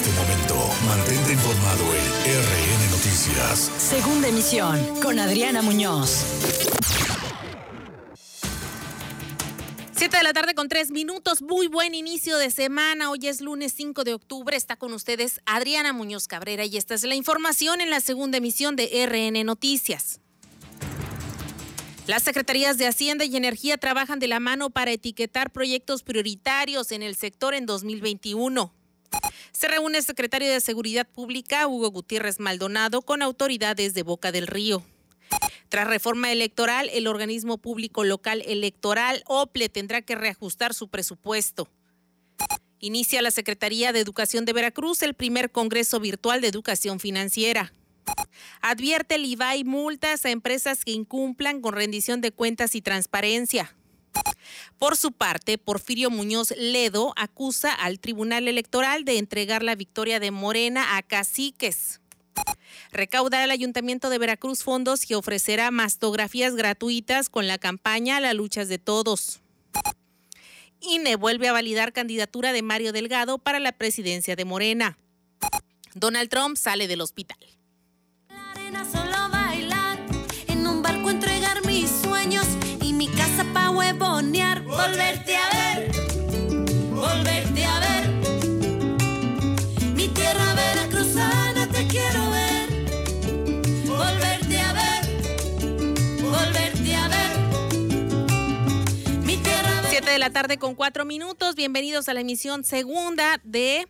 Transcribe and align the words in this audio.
este 0.00 0.12
momento, 0.18 0.54
mantente 0.86 1.32
informado 1.32 1.84
en 1.94 2.06
RN 2.42 2.90
Noticias. 2.90 3.70
Segunda 3.76 4.28
emisión 4.28 4.78
con 5.02 5.18
Adriana 5.18 5.60
Muñoz. 5.60 6.24
Siete 9.94 10.16
de 10.16 10.22
la 10.22 10.32
tarde 10.32 10.54
con 10.54 10.68
tres 10.68 10.90
minutos. 10.90 11.42
Muy 11.42 11.66
buen 11.66 11.94
inicio 11.94 12.38
de 12.38 12.50
semana. 12.50 13.10
Hoy 13.10 13.28
es 13.28 13.42
lunes 13.42 13.74
5 13.76 14.04
de 14.04 14.14
octubre. 14.14 14.56
Está 14.56 14.76
con 14.76 14.94
ustedes 14.94 15.42
Adriana 15.44 15.92
Muñoz 15.92 16.28
Cabrera 16.28 16.64
y 16.64 16.78
esta 16.78 16.94
es 16.94 17.02
la 17.02 17.14
información 17.14 17.82
en 17.82 17.90
la 17.90 18.00
segunda 18.00 18.38
emisión 18.38 18.76
de 18.76 19.06
RN 19.06 19.44
Noticias. 19.44 20.20
Las 22.06 22.22
Secretarías 22.22 22.78
de 22.78 22.86
Hacienda 22.86 23.26
y 23.26 23.36
Energía 23.36 23.76
trabajan 23.76 24.18
de 24.18 24.28
la 24.28 24.40
mano 24.40 24.70
para 24.70 24.92
etiquetar 24.92 25.50
proyectos 25.50 26.02
prioritarios 26.02 26.90
en 26.90 27.02
el 27.02 27.16
sector 27.16 27.52
en 27.54 27.66
2021. 27.66 28.79
Se 29.52 29.68
reúne 29.68 29.98
el 29.98 30.04
secretario 30.04 30.50
de 30.50 30.60
Seguridad 30.60 31.06
Pública, 31.06 31.66
Hugo 31.66 31.90
Gutiérrez 31.90 32.40
Maldonado, 32.40 33.02
con 33.02 33.22
autoridades 33.22 33.94
de 33.94 34.02
Boca 34.02 34.32
del 34.32 34.46
Río. 34.46 34.82
Tras 35.68 35.86
reforma 35.86 36.32
electoral, 36.32 36.90
el 36.92 37.06
organismo 37.06 37.58
público 37.58 38.02
local 38.04 38.42
electoral, 38.46 39.22
OPLE, 39.26 39.68
tendrá 39.68 40.02
que 40.02 40.16
reajustar 40.16 40.74
su 40.74 40.88
presupuesto. 40.88 41.68
Inicia 42.80 43.22
la 43.22 43.30
Secretaría 43.30 43.92
de 43.92 44.00
Educación 44.00 44.44
de 44.44 44.52
Veracruz 44.52 45.02
el 45.02 45.14
primer 45.14 45.52
Congreso 45.52 46.00
Virtual 46.00 46.40
de 46.40 46.48
Educación 46.48 46.98
Financiera. 46.98 47.72
Advierte 48.62 49.16
el 49.16 49.26
IVAI 49.26 49.64
multas 49.64 50.24
a 50.24 50.30
empresas 50.30 50.84
que 50.84 50.92
incumplan 50.92 51.60
con 51.60 51.74
rendición 51.74 52.20
de 52.20 52.32
cuentas 52.32 52.74
y 52.74 52.80
transparencia. 52.80 53.76
Por 54.80 54.96
su 54.96 55.12
parte, 55.12 55.58
Porfirio 55.58 56.08
Muñoz 56.08 56.54
Ledo 56.56 57.12
acusa 57.16 57.70
al 57.70 58.00
Tribunal 58.00 58.48
Electoral 58.48 59.04
de 59.04 59.18
entregar 59.18 59.62
la 59.62 59.74
victoria 59.74 60.20
de 60.20 60.30
Morena 60.30 60.96
a 60.96 61.02
caciques. 61.02 62.00
Recaudará 62.90 63.44
el 63.44 63.50
Ayuntamiento 63.50 64.08
de 64.08 64.16
Veracruz 64.16 64.62
fondos 64.62 65.04
que 65.04 65.16
ofrecerá 65.16 65.70
mastografías 65.70 66.54
gratuitas 66.54 67.28
con 67.28 67.46
la 67.46 67.58
campaña 67.58 68.20
La 68.20 68.32
lucha 68.32 68.64
de 68.64 68.78
todos. 68.78 69.40
INE 70.80 71.16
vuelve 71.16 71.48
a 71.48 71.52
validar 71.52 71.92
candidatura 71.92 72.54
de 72.54 72.62
Mario 72.62 72.92
Delgado 72.92 73.36
para 73.36 73.60
la 73.60 73.72
presidencia 73.72 74.34
de 74.34 74.46
Morena. 74.46 74.96
Donald 75.94 76.30
Trump 76.30 76.56
sale 76.56 76.88
del 76.88 77.02
hospital. 77.02 77.36
Pa' 84.00 84.08
huevonear, 84.08 84.62
volverte 84.62 85.36
a 85.36 85.50
ver, 85.50 85.90
volverte 86.90 87.64
a 87.64 87.80
ver. 87.80 88.08
Mi 89.94 90.08
tierra 90.08 90.54
veracruzana 90.54 91.68
te 91.68 91.86
quiero 91.86 92.30
ver, 92.30 92.68
volverte 93.86 94.58
a 94.58 94.72
ver, 94.72 95.02
volverte 96.22 96.94
a 96.94 97.08
ver. 97.08 97.30
Mi 99.24 99.36
tierra 99.36 99.82
Siete 99.90 100.10
de 100.10 100.18
la 100.18 100.30
tarde 100.30 100.58
con 100.58 100.74
cuatro 100.74 101.04
minutos. 101.04 101.54
Bienvenidos 101.54 102.08
a 102.08 102.14
la 102.14 102.20
emisión 102.20 102.64
segunda 102.64 103.38
de 103.44 103.86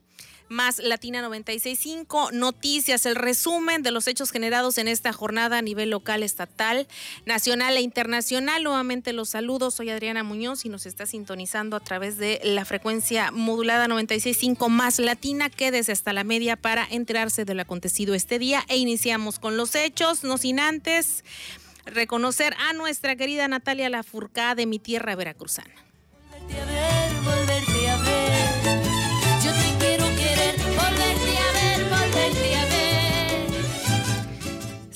más 0.51 0.79
Latina 0.79 1.23
965 1.23 2.33
Noticias, 2.33 3.07
el 3.07 3.15
resumen 3.15 3.83
de 3.83 3.93
los 3.93 4.09
hechos 4.09 4.33
generados 4.33 4.79
en 4.79 4.89
esta 4.89 5.13
jornada 5.13 5.59
a 5.59 5.63
nivel 5.63 5.91
local, 5.91 6.23
estatal, 6.23 6.89
nacional 7.25 7.77
e 7.77 7.81
internacional. 7.81 8.65
Nuevamente 8.65 9.13
los 9.13 9.31
saludos, 9.31 9.75
soy 9.75 9.91
Adriana 9.91 10.25
Muñoz 10.25 10.65
y 10.65 10.69
nos 10.69 10.87
está 10.87 11.07
sintonizando 11.07 11.77
a 11.77 11.81
través 11.81 12.19
de 12.19 12.41
la 12.43 12.65
frecuencia 12.65 13.31
modulada 13.31 13.87
965 13.87 14.69
más 14.69 14.99
Latina. 14.99 15.51
Quédese 15.51 15.93
hasta 15.93 16.13
la 16.13 16.25
media 16.25 16.57
para 16.57 16.87
enterarse 16.91 17.45
de 17.45 17.55
lo 17.55 17.63
acontecido 17.63 18.15
este 18.15 18.41
día 18.41 18.65
e 18.69 18.77
iniciamos 18.77 19.39
con 19.39 19.57
los 19.57 19.77
hechos, 19.77 20.25
no 20.25 20.37
sin 20.37 20.59
antes 20.59 21.25
reconocer 21.87 22.55
a 22.59 22.73
nuestra 22.73 23.15
querida 23.15 23.47
Natalia 23.47 23.89
Lafourcade 23.89 24.63
de 24.63 24.67
mi 24.67 24.81
tierra 24.81 25.15
veracruzana. 25.15 25.75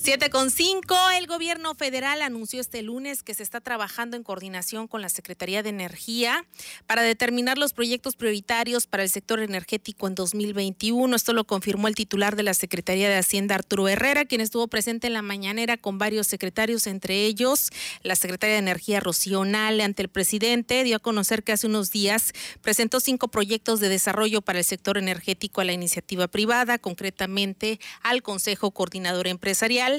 7 0.05 0.29
con 0.29 0.51
5, 0.51 0.95
el 1.19 1.27
gobierno 1.27 1.75
federal 1.75 2.21
anunció 2.21 2.61
este 2.61 2.83
lunes 2.83 3.23
que 3.23 3.33
se 3.33 3.43
está 3.43 3.63
trabajando 3.63 4.19
en 4.19 4.23
coordinación 4.23 4.87
con 4.87 5.01
la 5.01 5.09
Secretaría 5.09 5.63
de 5.63 5.71
Energía 5.71 6.45
para 6.87 7.01
determinar 7.01 7.57
los 7.57 7.73
proyectos 7.73 8.15
prioritarios 8.15 8.87
para 8.87 9.03
el 9.03 9.09
sector 9.09 9.41
energético 9.41 10.07
en 10.07 10.15
2021. 10.15 11.17
Esto 11.17 11.33
lo 11.33 11.45
confirmó 11.45 11.89
el 11.89 11.95
titular 11.95 12.37
de 12.37 12.43
la 12.43 12.53
Secretaría 12.53 13.09
de 13.09 13.17
Hacienda, 13.17 13.55
Arturo 13.55 13.89
Herrera, 13.89 14.27
quien 14.27 14.43
estuvo 14.43 14.69
presente 14.69 15.07
en 15.07 15.15
la 15.15 15.23
mañanera 15.23 15.79
con 15.79 15.97
varios 15.97 16.27
secretarios, 16.27 16.87
entre 16.87 17.25
ellos 17.25 17.71
la 18.03 18.15
secretaria 18.15 18.57
de 18.57 18.61
Energía, 18.61 19.01
Rocío 19.01 19.47
Nale, 19.47 19.85
ante 19.85 20.03
el 20.03 20.11
presidente. 20.11 20.85
Dio 20.85 20.97
a 20.97 21.01
conocer 21.01 21.45
que 21.45 21.53
hace 21.53 21.67
unos 21.67 21.91
días 21.91 22.35
presentó 22.61 23.01
cinco 23.01 23.29
proyectos 23.29 23.81
de 23.81 23.89
desarrollo 23.89 24.43
para 24.43 24.59
el 24.59 24.67
sector 24.67 24.99
energético 24.99 25.63
a 25.63 25.65
la 25.65 25.73
iniciativa 25.73 26.29
privada, 26.29 26.77
concretamente 26.77 27.81
al 28.03 28.23
Consejo 28.23 28.71
Coordinador 28.71 29.29
Empresarial. 29.29 29.94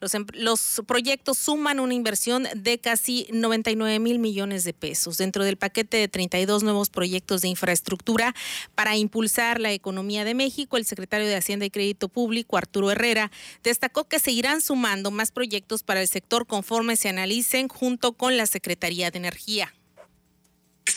Los, 0.00 0.14
em- 0.14 0.26
los 0.34 0.82
proyectos 0.86 1.38
suman 1.38 1.80
una 1.80 1.94
inversión 1.94 2.46
de 2.54 2.78
casi 2.78 3.26
99 3.32 3.98
mil 3.98 4.18
millones 4.18 4.64
de 4.64 4.74
pesos 4.74 5.16
dentro 5.16 5.44
del 5.44 5.56
paquete 5.56 5.96
de 5.96 6.08
32 6.08 6.62
nuevos 6.62 6.90
proyectos 6.90 7.42
de 7.42 7.48
infraestructura 7.48 8.34
para 8.74 8.96
impulsar 8.96 9.60
la 9.60 9.72
economía 9.72 10.24
de 10.24 10.34
México. 10.34 10.76
El 10.76 10.84
secretario 10.84 11.26
de 11.26 11.36
Hacienda 11.36 11.64
y 11.66 11.70
Crédito 11.70 12.08
Público, 12.08 12.56
Arturo 12.56 12.90
Herrera, 12.90 13.30
destacó 13.62 14.04
que 14.04 14.18
se 14.18 14.32
irán 14.32 14.60
sumando 14.60 15.10
más 15.10 15.32
proyectos 15.32 15.82
para 15.82 16.00
el 16.00 16.08
sector 16.08 16.46
conforme 16.46 16.96
se 16.96 17.08
analicen 17.08 17.68
junto 17.68 18.12
con 18.12 18.36
la 18.36 18.46
Secretaría 18.46 19.10
de 19.10 19.18
Energía. 19.18 19.72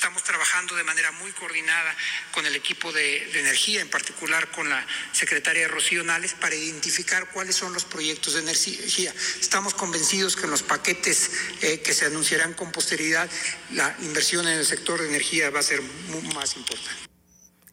Estamos 0.01 0.23
trabajando 0.23 0.75
de 0.75 0.83
manera 0.83 1.11
muy 1.11 1.31
coordinada 1.31 1.95
con 2.31 2.43
el 2.47 2.55
equipo 2.55 2.91
de, 2.91 3.39
energía, 3.39 3.81
en 3.81 3.87
particular 3.87 4.49
con 4.49 4.67
la 4.67 4.83
secretaria 5.11 5.67
Rocío 5.67 6.03
Nales, 6.03 6.33
para 6.33 6.55
identificar 6.55 7.29
cuáles 7.29 7.55
son 7.55 7.71
los 7.71 7.85
proyectos 7.85 8.33
de 8.33 8.39
energía. 8.39 9.13
Estamos 9.39 9.75
convencidos 9.75 10.35
que 10.35 10.45
en 10.45 10.49
los 10.49 10.63
paquetes 10.63 11.29
eh, 11.61 11.81
que 11.81 11.93
se 11.93 12.07
anunciarán 12.07 12.55
con 12.55 12.71
posterioridad, 12.71 13.29
la 13.73 13.95
inversión 14.01 14.47
en 14.47 14.57
el 14.57 14.65
sector 14.65 14.99
de 14.99 15.07
energía 15.07 15.51
va 15.51 15.59
a 15.59 15.63
ser 15.63 15.83
más 16.33 16.55
importante. 16.55 17.10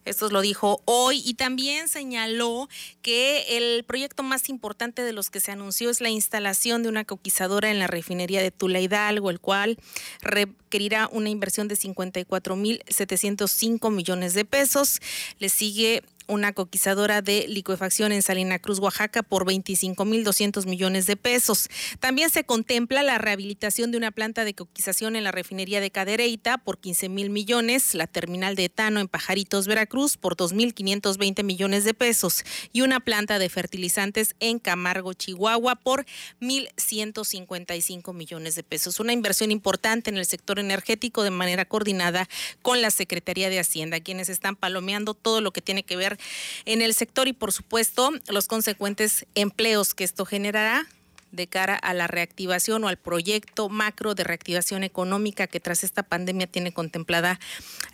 Esto 0.09 0.31
lo 0.31 0.41
dijo 0.41 0.81
hoy 0.87 1.23
y 1.25 1.35
también 1.35 1.89
señaló 1.89 2.69
que 3.03 3.57
el 3.57 3.85
proyecto 3.85 4.23
más 4.23 4.49
importante 4.49 5.03
de 5.03 5.13
los 5.13 5.29
que 5.31 5.41
se 5.41 5.51
anunció 5.53 5.91
es 5.91 6.01
la 6.01 6.09
instalación 6.09 6.83
de 6.83 6.89
una 6.89 7.05
coquizadora 7.05 7.71
en 7.71 7.79
la 7.79 7.87
refinería 7.87 8.43
de 8.43 8.51
Tula 8.51 8.81
Hidalgo, 8.81 9.29
el 9.31 9.39
cual 9.41 9.79
requerirá 10.23 11.09
una 11.13 11.29
inversión 11.29 11.69
de 11.69 11.77
54.705 11.77 13.91
millones 13.91 14.33
de 14.35 14.45
pesos. 14.45 15.01
Le 15.39 15.49
sigue 15.49 16.03
una 16.29 16.53
coquizadora 16.53 17.23
de 17.23 17.47
licuefacción 17.49 18.13
en 18.13 18.23
Salina 18.23 18.59
Cruz, 18.59 18.79
Oaxaca, 18.79 19.23
por 19.23 19.47
25.200 19.47 20.67
millones 20.67 21.07
de 21.07 21.17
pesos. 21.17 21.69
También 22.01 22.31
se 22.31 22.45
contempla 22.45 23.03
la 23.03 23.19
rehabilitación 23.19 23.91
de 23.91 23.97
una 23.97 24.11
planta 24.11 24.45
de 24.45 24.55
coquización 24.55 25.17
en 25.17 25.25
la 25.25 25.33
refinería 25.33 25.81
de 25.81 25.91
Cadereyta 25.91 26.59
por 26.59 26.79
15 26.79 27.09
mil 27.09 27.31
millones, 27.31 27.95
la 27.95 28.07
terminal 28.07 28.55
de 28.57 28.67
etano 28.67 29.01
en 29.01 29.09
Pajaritos, 29.09 29.67
Veracruz, 29.67 30.17
por 30.19 30.37
2.520 30.37 31.43
millones 31.43 31.85
de 31.85 31.95
pesos 31.95 32.45
y 32.73 32.83
una 32.83 33.01
planta 33.01 33.39
de 33.39 33.49
fertilizantes 33.49 34.37
en 34.39 34.59
Camargo, 34.59 35.15
Chihuahua, 35.15 35.77
por 35.77 36.05
1.155 36.41 38.13
millones 38.13 38.55
de 38.55 38.63
pesos. 38.63 39.01
Una 39.01 39.15
inversión 39.15 39.51
importante 39.51 40.11
en 40.11 40.19
el 40.19 40.27
sector 40.27 40.59
energético 40.59 41.23
de 41.23 41.31
manera 41.31 41.65
coordinada 41.65 42.29
con 42.61 42.83
la 42.83 42.91
Secretaría 42.91 43.49
de 43.49 43.61
Hacienda, 43.61 44.01
quienes 44.01 44.29
están 44.29 44.57
palomeando 44.57 45.15
todo 45.15 45.41
lo 45.41 45.53
que 45.53 45.63
tiene 45.63 45.85
que 45.85 45.97
ver 45.97 46.18
en 46.65 46.83
el 46.83 46.95
sector 46.95 47.29
y 47.29 47.33
por 47.33 47.53
supuesto 47.53 48.11
los 48.29 48.47
consecuentes 48.49 49.27
empleos 49.35 49.95
que 49.95 50.05
esto 50.05 50.25
generará 50.25 50.87
de 51.33 51.47
cara 51.47 51.75
a 51.75 51.95
la 51.95 52.07
reactivación 52.07 52.85
o 52.85 52.89
al 52.89 52.97
proyecto 52.97 53.69
macro 53.69 54.15
de 54.15 54.25
reactivación 54.25 54.85
económica 54.85 55.47
que 55.47 55.61
tras 55.61 55.85
esta 55.85 56.03
pandemia 56.03 56.47
tiene 56.47 56.73
contemplada 56.73 57.39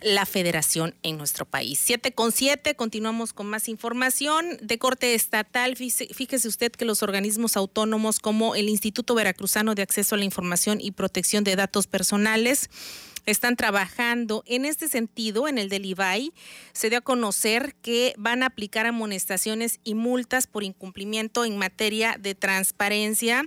la 0.01 0.25
federación 0.25 0.95
en 1.03 1.17
nuestro 1.17 1.45
país. 1.45 1.79
Siete 1.81 2.13
con 2.13 2.31
siete, 2.31 2.75
continuamos 2.75 3.33
con 3.33 3.47
más 3.47 3.67
información 3.67 4.57
de 4.61 4.77
corte 4.77 5.15
estatal. 5.15 5.75
Fíjese 5.75 6.47
usted 6.47 6.71
que 6.71 6.85
los 6.85 7.03
organismos 7.03 7.57
autónomos 7.57 8.19
como 8.19 8.55
el 8.55 8.69
Instituto 8.69 9.15
Veracruzano 9.15 9.75
de 9.75 9.81
Acceso 9.81 10.15
a 10.15 10.17
la 10.17 10.25
Información 10.25 10.79
y 10.81 10.91
Protección 10.91 11.43
de 11.43 11.55
Datos 11.55 11.87
Personales 11.87 12.69
están 13.25 13.55
trabajando. 13.55 14.43
En 14.45 14.65
este 14.65 14.87
sentido, 14.87 15.47
en 15.47 15.57
el 15.57 15.69
del 15.69 15.85
IBAI, 15.85 16.33
se 16.73 16.89
dio 16.89 16.99
a 16.99 17.01
conocer 17.01 17.75
que 17.81 18.13
van 18.17 18.43
a 18.43 18.47
aplicar 18.47 18.85
amonestaciones 18.85 19.79
y 19.83 19.95
multas 19.95 20.47
por 20.47 20.63
incumplimiento 20.63 21.45
en 21.45 21.57
materia 21.57 22.17
de 22.19 22.35
transparencia 22.35 23.45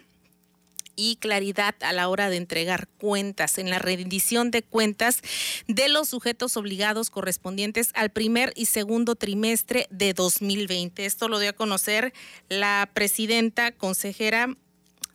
y 0.99 1.17
claridad 1.17 1.77
a 1.81 1.93
la 1.93 2.09
hora 2.09 2.29
de 2.29 2.37
entregar 2.37 2.89
cuentas 2.99 3.59
en 3.59 3.71
la 3.71 3.79
rendición 3.79 4.51
de 4.51 4.65
cuentas 4.65 5.23
de 5.69 5.89
los 5.89 6.09
sujetos 6.09 6.57
obligados 6.57 7.09
correspondientes 7.09 7.93
al 7.95 8.11
primer 8.11 8.53
y 8.57 8.67
segundo 8.67 9.15
trimestre 9.15 9.87
de 9.91 10.13
2020. 10.13 11.07
Esto 11.07 11.29
lo 11.29 11.39
dio 11.39 11.51
a 11.51 11.53
conocer 11.53 12.13
la 12.49 12.91
presidenta 12.93 13.71
consejera 13.71 14.57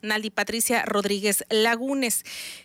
Naldi 0.01 0.29
Patricia 0.29 0.85
Rodríguez 0.85 1.43
Lagunes. 1.49 2.23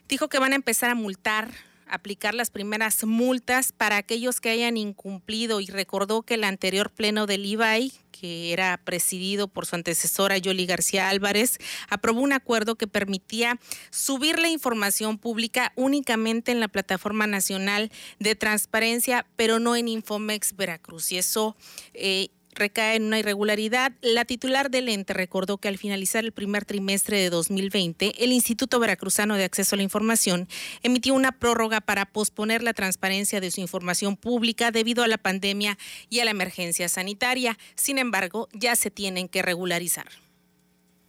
Dijo 0.08 0.28
que 0.28 0.38
van 0.38 0.52
a 0.52 0.56
empezar 0.56 0.90
a 0.90 0.94
multar 0.94 1.50
aplicar 1.90 2.34
las 2.34 2.50
primeras 2.50 3.04
multas 3.04 3.72
para 3.72 3.96
aquellos 3.96 4.40
que 4.40 4.50
hayan 4.50 4.76
incumplido 4.76 5.60
y 5.60 5.66
recordó 5.66 6.22
que 6.22 6.34
el 6.34 6.44
anterior 6.44 6.90
pleno 6.90 7.26
del 7.26 7.46
IBAI, 7.46 7.92
que 8.10 8.52
era 8.52 8.80
presidido 8.84 9.48
por 9.48 9.66
su 9.66 9.76
antecesora 9.76 10.38
Yoli 10.38 10.66
García 10.66 11.08
Álvarez, 11.08 11.58
aprobó 11.88 12.20
un 12.20 12.32
acuerdo 12.32 12.74
que 12.74 12.86
permitía 12.86 13.58
subir 13.90 14.38
la 14.38 14.48
información 14.48 15.18
pública 15.18 15.72
únicamente 15.76 16.52
en 16.52 16.60
la 16.60 16.68
plataforma 16.68 17.26
nacional 17.26 17.90
de 18.18 18.34
transparencia, 18.34 19.26
pero 19.36 19.58
no 19.58 19.76
en 19.76 19.88
Infomex 19.88 20.56
Veracruz. 20.56 21.12
Y 21.12 21.18
eso 21.18 21.56
eh, 21.94 22.28
recae 22.58 22.96
en 22.96 23.04
una 23.04 23.18
irregularidad. 23.18 23.92
La 24.02 24.24
titular 24.24 24.70
del 24.70 24.88
ente 24.88 25.14
recordó 25.14 25.58
que 25.58 25.68
al 25.68 25.78
finalizar 25.78 26.24
el 26.24 26.32
primer 26.32 26.64
trimestre 26.64 27.18
de 27.18 27.30
2020, 27.30 28.24
el 28.24 28.32
Instituto 28.32 28.78
Veracruzano 28.78 29.36
de 29.36 29.44
Acceso 29.44 29.74
a 29.74 29.78
la 29.78 29.82
Información 29.82 30.48
emitió 30.82 31.14
una 31.14 31.32
prórroga 31.32 31.80
para 31.80 32.06
posponer 32.06 32.62
la 32.62 32.74
transparencia 32.74 33.40
de 33.40 33.50
su 33.50 33.60
información 33.60 34.16
pública 34.16 34.70
debido 34.70 35.02
a 35.02 35.08
la 35.08 35.18
pandemia 35.18 35.78
y 36.10 36.20
a 36.20 36.24
la 36.24 36.32
emergencia 36.32 36.88
sanitaria. 36.88 37.58
Sin 37.74 37.98
embargo, 37.98 38.48
ya 38.52 38.76
se 38.76 38.90
tienen 38.90 39.28
que 39.28 39.42
regularizar. 39.42 40.08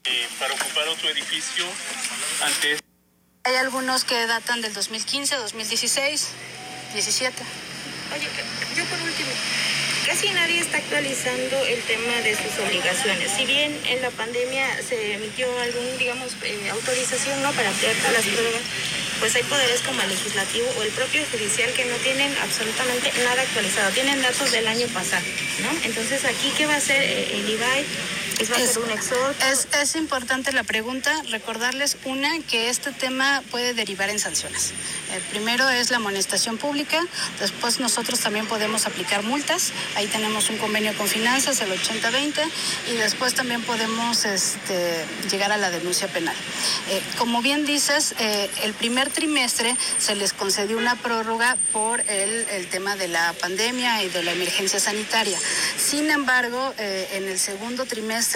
Eh, 0.06 0.28
para 0.40 0.54
ocupar 0.54 0.88
otro 0.88 1.10
edificio 1.10 1.66
antes. 2.42 2.80
Hay 3.44 3.56
algunos 3.56 4.04
que 4.04 4.16
datan 4.28 4.62
del 4.62 4.74
2015, 4.74 5.36
2016, 5.36 6.30
17. 6.94 7.44
Oye, 8.14 8.28
yo 8.76 8.86
por 8.86 9.00
último, 9.02 9.30
casi 10.10 10.32
nadie 10.32 10.60
está 10.60 10.78
actualizando 10.78 11.56
el 11.68 11.80
tema 11.84 12.16
de 12.24 12.34
sus 12.34 12.58
obligaciones. 12.66 13.30
Si 13.30 13.46
bien 13.46 13.72
en 13.86 14.02
la 14.02 14.10
pandemia 14.10 14.66
se 14.82 15.14
emitió 15.14 15.46
algún, 15.60 15.86
digamos, 16.00 16.34
eh, 16.42 16.70
autorización 16.72 17.40
¿no? 17.44 17.52
para 17.54 17.70
ampliar 17.70 17.94
las 18.12 18.26
pruebas, 18.26 18.64
pues 19.20 19.36
hay 19.36 19.44
poderes 19.44 19.82
como 19.82 20.02
el 20.02 20.10
legislativo 20.10 20.66
o 20.80 20.82
el 20.82 20.90
propio 20.90 21.22
judicial 21.32 21.72
que 21.74 21.86
no 21.86 21.96
tienen 21.98 22.36
absolutamente 22.42 23.14
nada 23.24 23.40
actualizado, 23.40 23.92
tienen 23.92 24.20
datos 24.24 24.52
del 24.52 24.68
año 24.68 24.88
pasado, 24.88 25.26
¿no? 25.62 25.70
Entonces 25.86 26.26
aquí, 26.26 26.52
¿qué 26.58 26.66
va 26.66 26.74
a 26.74 26.78
hacer 26.78 27.04
eh, 27.04 27.30
el 27.38 27.48
IBAI? 27.48 27.86
Es, 29.52 29.68
es, 29.82 29.96
importante 29.96 30.54
la 30.54 30.64
pregunta, 30.64 31.12
recordarles 31.30 31.98
una 32.06 32.40
que 32.44 32.70
este 32.70 32.94
tema 32.94 33.44
puede 33.52 33.74
derivar 33.74 34.10
en 34.10 34.18
sanciones. 34.18 34.72
Eh, 35.12 35.22
primero 35.30 35.68
es 35.70 35.92
la 35.92 35.98
amonestación 35.98 36.58
pública, 36.58 37.06
después 37.40 37.82
nosotros 37.82 38.20
también 38.22 38.48
podemos 38.48 38.86
aplicar 38.86 39.24
multas, 39.24 39.74
ahí 39.96 40.08
tenemos 40.08 40.50
un 40.50 40.58
convenio 40.58 40.96
con 40.98 41.08
finanzas, 41.08 41.60
el 41.60 41.72
80-20, 41.72 42.40
y 42.92 42.96
después 42.96 43.34
también 43.34 43.62
podemos 43.64 44.24
este, 44.24 45.04
llegar 45.30 45.52
a 45.52 45.58
la 45.58 45.70
denuncia 45.70 46.08
penal. 46.08 46.36
Eh, 46.90 47.02
como 47.18 47.42
bien 47.42 47.66
dices, 47.66 48.16
eh, 48.20 48.50
el 48.64 48.74
primer 48.74 49.10
trimestre 49.10 49.76
se 49.98 50.16
les 50.16 50.32
concedió 50.32 50.78
una 50.78 50.96
prórroga 50.96 51.58
por 51.74 52.00
el, 52.02 52.48
el, 52.52 52.68
tema 52.68 52.96
de 52.96 53.10
la 53.10 53.34
pandemia 53.34 54.04
y 54.04 54.10
de 54.10 54.24
la 54.24 54.32
emergencia 54.32 54.80
sanitaria. 54.80 55.38
Sin 55.78 56.10
embargo, 56.10 56.74
en 56.78 57.28
el 57.28 57.40
segundo 57.40 57.86
trimestre, 57.86 58.29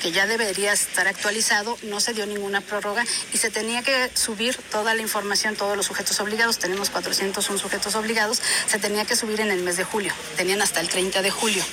que 0.00 0.12
ya 0.12 0.26
debería 0.26 0.72
estar 0.72 1.08
actualizado, 1.08 1.76
no 1.82 2.00
se 2.00 2.12
dio 2.12 2.26
ninguna 2.26 2.60
prórroga 2.60 3.04
y 3.32 3.38
se 3.38 3.50
tenía 3.50 3.82
que 3.82 4.10
subir 4.14 4.56
toda 4.70 4.94
la 4.94 5.02
información, 5.02 5.56
todos 5.56 5.76
los 5.76 5.86
sujetos 5.86 6.20
obligados, 6.20 6.58
tenemos 6.58 6.90
401 6.90 7.58
sujetos 7.58 7.94
obligados, 7.94 8.40
se 8.66 8.78
tenía 8.78 9.04
que 9.04 9.16
subir 9.16 9.40
en 9.40 9.50
el 9.50 9.62
mes 9.62 9.76
de 9.76 9.84
julio, 9.84 10.12
tenían 10.36 10.62
hasta 10.62 10.80
el 10.80 10.88
30 10.88 11.22
de 11.22 11.30
julio. 11.30 11.64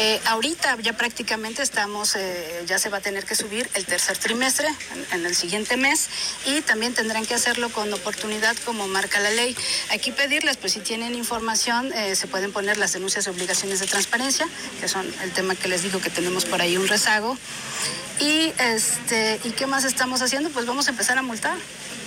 Eh, 0.00 0.20
ahorita 0.26 0.78
ya 0.80 0.92
prácticamente 0.92 1.60
estamos, 1.60 2.14
eh, 2.14 2.62
ya 2.68 2.78
se 2.78 2.88
va 2.88 2.98
a 2.98 3.00
tener 3.00 3.24
que 3.24 3.34
subir 3.34 3.68
el 3.74 3.84
tercer 3.84 4.16
trimestre 4.16 4.68
en, 5.12 5.26
el 5.26 5.34
siguiente 5.34 5.76
mes 5.76 6.08
y 6.46 6.60
también 6.60 6.94
tendrán 6.94 7.26
que 7.26 7.34
hacerlo 7.34 7.68
con 7.70 7.92
oportunidad 7.92 8.56
como 8.64 8.86
marca 8.86 9.18
la 9.18 9.30
ley. 9.30 9.56
Aquí 9.90 10.12
pedirles, 10.12 10.56
pues 10.56 10.74
si 10.74 10.80
tienen 10.80 11.16
información, 11.16 11.92
eh, 11.92 12.14
se 12.14 12.28
pueden 12.28 12.52
poner 12.52 12.76
las 12.76 12.92
denuncias 12.92 13.26
y 13.26 13.30
obligaciones 13.30 13.80
de 13.80 13.88
transparencia, 13.88 14.46
que 14.80 14.86
son 14.86 15.04
el 15.24 15.32
tema 15.32 15.56
que 15.56 15.66
les 15.66 15.82
digo 15.82 16.00
que 16.00 16.10
tenemos 16.10 16.44
por 16.44 16.62
ahí 16.62 16.76
un 16.76 16.86
rezago. 16.86 17.36
Y 18.20 18.52
este, 18.58 19.40
¿y 19.42 19.50
qué 19.50 19.66
más 19.66 19.82
estamos 19.82 20.22
haciendo? 20.22 20.50
Pues 20.50 20.64
vamos 20.64 20.86
a 20.86 20.90
empezar 20.90 21.18
a 21.18 21.22
multar. 21.22 21.56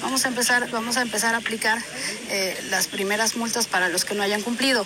Vamos 0.01 0.25
a 0.25 0.29
empezar, 0.29 0.69
vamos 0.71 0.97
a 0.97 1.01
empezar 1.01 1.35
a 1.35 1.37
aplicar 1.37 1.81
las 2.69 2.87
primeras 2.87 3.35
multas 3.35 3.67
para 3.67 3.89
los 3.89 4.05
que 4.05 4.15
no 4.15 4.23
hayan 4.23 4.41
cumplido. 4.41 4.85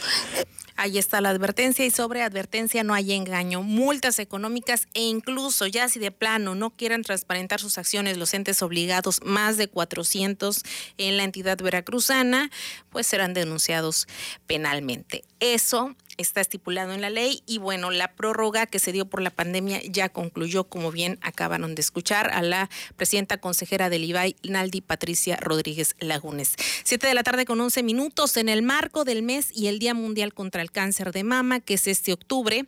Ahí 0.78 0.98
está 0.98 1.22
la 1.22 1.30
advertencia 1.30 1.86
y 1.86 1.90
sobre 1.90 2.22
advertencia 2.22 2.84
no 2.84 2.94
hay 2.94 3.14
engaño, 3.14 3.62
multas 3.62 4.20
económicas 4.20 4.90
e 4.94 5.04
incluso 5.04 5.68
ya 5.68 5.88
si 5.88 6.00
de 6.00 6.12
plano 6.12 6.54
no 6.54 6.72
quieran 6.72 7.02
transparentar 7.02 7.62
sus 7.62 7.78
acciones 7.78 8.18
los 8.18 8.34
entes 8.34 8.62
obligados, 8.62 9.22
más 9.24 9.56
de 9.56 9.70
400 9.70 10.64
en 10.98 11.16
la 11.16 11.24
entidad 11.24 11.58
veracruzana, 11.58 12.52
pues 12.90 13.08
serán 13.08 13.34
denunciados 13.34 14.06
penalmente. 14.48 15.24
Eso 15.40 15.96
está 16.18 16.42
estipulado 16.42 16.94
en 16.94 17.02
la 17.02 17.10
ley 17.10 17.44
y 17.46 17.58
bueno, 17.58 17.92
la 17.92 18.14
prórroga 18.14 18.66
que 18.66 18.80
se 18.80 18.92
dio 18.92 19.06
por 19.06 19.22
la 19.22 19.30
pandemia 19.30 19.82
ya 19.84 20.10
concluyó, 20.10 20.66
como 20.66 20.92
bien 20.92 21.18
acabaron 21.22 21.76
de 21.76 21.82
escuchar 21.82 22.32
a 22.34 22.42
la 22.42 22.70
presidenta 22.96 23.38
consejera 23.38 23.90
del 23.90 24.04
IBAI, 24.04 24.36
Naldi 24.44 24.82
Patricia 24.82 25.38
Rodríguez 25.38 25.96
Lagunes. 26.00 26.56
Siete 26.84 27.08
de 27.08 27.14
la 27.14 27.24
tarde 27.24 27.46
con 27.46 27.60
once 27.62 27.84
minutos 27.84 28.38
en 28.38 28.50
el 28.50 28.62
marco 28.62 29.04
del 29.04 29.24
mes 29.24 29.50
y 29.54 29.68
el 29.68 29.80
Día 29.80 29.94
Mundial 29.94 30.34
contra 30.34 30.62
el 30.62 30.72
Cáncer 30.72 31.12
de 31.12 31.24
Mama, 31.24 31.60
que 31.60 31.76
es 31.76 31.88
este 31.88 32.14
octubre. 32.14 32.66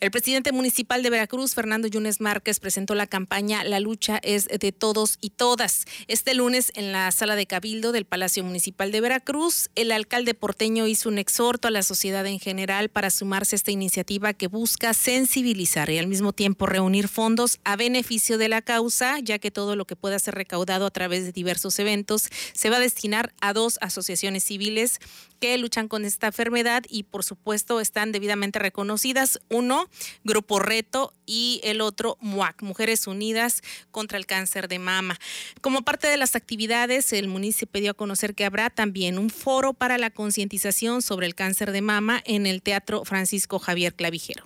El 0.00 0.10
presidente 0.10 0.52
municipal 0.52 1.02
de 1.02 1.10
Veracruz, 1.10 1.54
Fernando 1.54 1.88
Yunes 1.88 2.20
Márquez, 2.20 2.60
presentó 2.60 2.94
la 2.94 3.06
campaña 3.06 3.64
La 3.64 3.80
lucha 3.80 4.18
es 4.22 4.46
de 4.46 4.72
todos 4.72 5.18
y 5.20 5.30
todas. 5.30 5.84
Este 6.08 6.34
lunes 6.34 6.72
en 6.74 6.92
la 6.92 7.10
sala 7.12 7.36
de 7.36 7.46
Cabildo 7.46 7.92
del 7.92 8.04
Palacio 8.04 8.44
Municipal 8.44 8.92
de 8.92 9.00
Veracruz, 9.00 9.70
el 9.74 9.92
alcalde 9.92 10.34
porteño 10.34 10.86
hizo 10.86 11.08
un 11.08 11.18
exhorto 11.18 11.68
a 11.68 11.70
la 11.70 11.82
sociedad 11.82 12.26
en 12.26 12.38
general 12.38 12.81
para 12.90 13.10
sumarse 13.10 13.54
a 13.54 13.58
esta 13.58 13.70
iniciativa 13.70 14.32
que 14.32 14.48
busca 14.48 14.94
sensibilizar 14.94 15.90
y 15.90 15.98
al 15.98 16.06
mismo 16.06 16.32
tiempo 16.32 16.66
reunir 16.66 17.08
fondos 17.08 17.58
a 17.64 17.76
beneficio 17.76 18.38
de 18.38 18.48
la 18.48 18.62
causa, 18.62 19.18
ya 19.18 19.38
que 19.38 19.50
todo 19.50 19.76
lo 19.76 19.84
que 19.84 19.96
pueda 19.96 20.18
ser 20.18 20.34
recaudado 20.34 20.86
a 20.86 20.90
través 20.90 21.24
de 21.24 21.32
diversos 21.32 21.78
eventos 21.78 22.28
se 22.52 22.70
va 22.70 22.76
a 22.76 22.80
destinar 22.80 23.32
a 23.40 23.52
dos 23.52 23.78
asociaciones 23.80 24.44
civiles 24.44 24.98
que 25.42 25.58
luchan 25.58 25.88
con 25.88 26.04
esta 26.04 26.28
enfermedad 26.28 26.84
y 26.88 27.02
por 27.02 27.24
supuesto 27.24 27.80
están 27.80 28.12
debidamente 28.12 28.60
reconocidas. 28.60 29.40
Uno, 29.48 29.88
Grupo 30.22 30.60
Reto 30.60 31.12
y 31.26 31.60
el 31.64 31.80
otro, 31.80 32.16
MUAC, 32.20 32.62
Mujeres 32.62 33.08
Unidas 33.08 33.60
contra 33.90 34.18
el 34.18 34.26
Cáncer 34.26 34.68
de 34.68 34.78
Mama. 34.78 35.18
Como 35.60 35.82
parte 35.82 36.06
de 36.06 36.16
las 36.16 36.36
actividades, 36.36 37.12
el 37.12 37.26
municipio 37.26 37.80
dio 37.80 37.90
a 37.90 37.94
conocer 37.94 38.36
que 38.36 38.44
habrá 38.44 38.70
también 38.70 39.18
un 39.18 39.30
foro 39.30 39.72
para 39.72 39.98
la 39.98 40.10
concientización 40.10 41.02
sobre 41.02 41.26
el 41.26 41.34
cáncer 41.34 41.72
de 41.72 41.82
mama 41.82 42.22
en 42.24 42.46
el 42.46 42.62
Teatro 42.62 43.04
Francisco 43.04 43.58
Javier 43.58 43.94
Clavijero. 43.94 44.44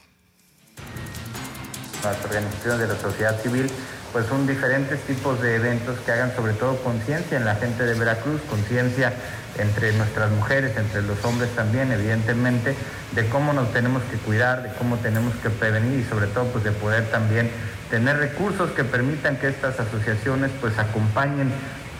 Las 2.02 2.24
organizaciones 2.24 2.80
de 2.80 2.88
la 2.88 2.98
sociedad 2.98 3.42
civil 3.42 3.66
pues 4.14 4.24
son 4.28 4.46
diferentes 4.46 4.98
tipos 5.06 5.42
de 5.42 5.56
eventos 5.56 5.98
que 6.06 6.12
hagan 6.12 6.34
sobre 6.34 6.54
todo 6.54 6.82
conciencia 6.82 7.36
en 7.36 7.44
la 7.44 7.56
gente 7.56 7.84
de 7.84 7.92
Veracruz, 7.92 8.40
conciencia 8.48 9.12
entre 9.58 9.92
nuestras 9.92 10.30
mujeres, 10.30 10.76
entre 10.76 11.02
los 11.02 11.24
hombres 11.24 11.50
también, 11.54 11.90
evidentemente, 11.92 12.74
de 13.12 13.26
cómo 13.28 13.52
nos 13.52 13.72
tenemos 13.72 14.02
que 14.04 14.16
cuidar, 14.18 14.62
de 14.62 14.70
cómo 14.78 14.96
tenemos 14.96 15.34
que 15.36 15.50
prevenir 15.50 16.00
y 16.00 16.04
sobre 16.04 16.26
todo 16.26 16.44
pues 16.46 16.64
de 16.64 16.72
poder 16.72 17.04
también 17.10 17.50
tener 17.90 18.18
recursos 18.18 18.70
que 18.72 18.84
permitan 18.84 19.36
que 19.36 19.48
estas 19.48 19.78
asociaciones 19.78 20.50
pues 20.60 20.78
acompañen 20.78 21.50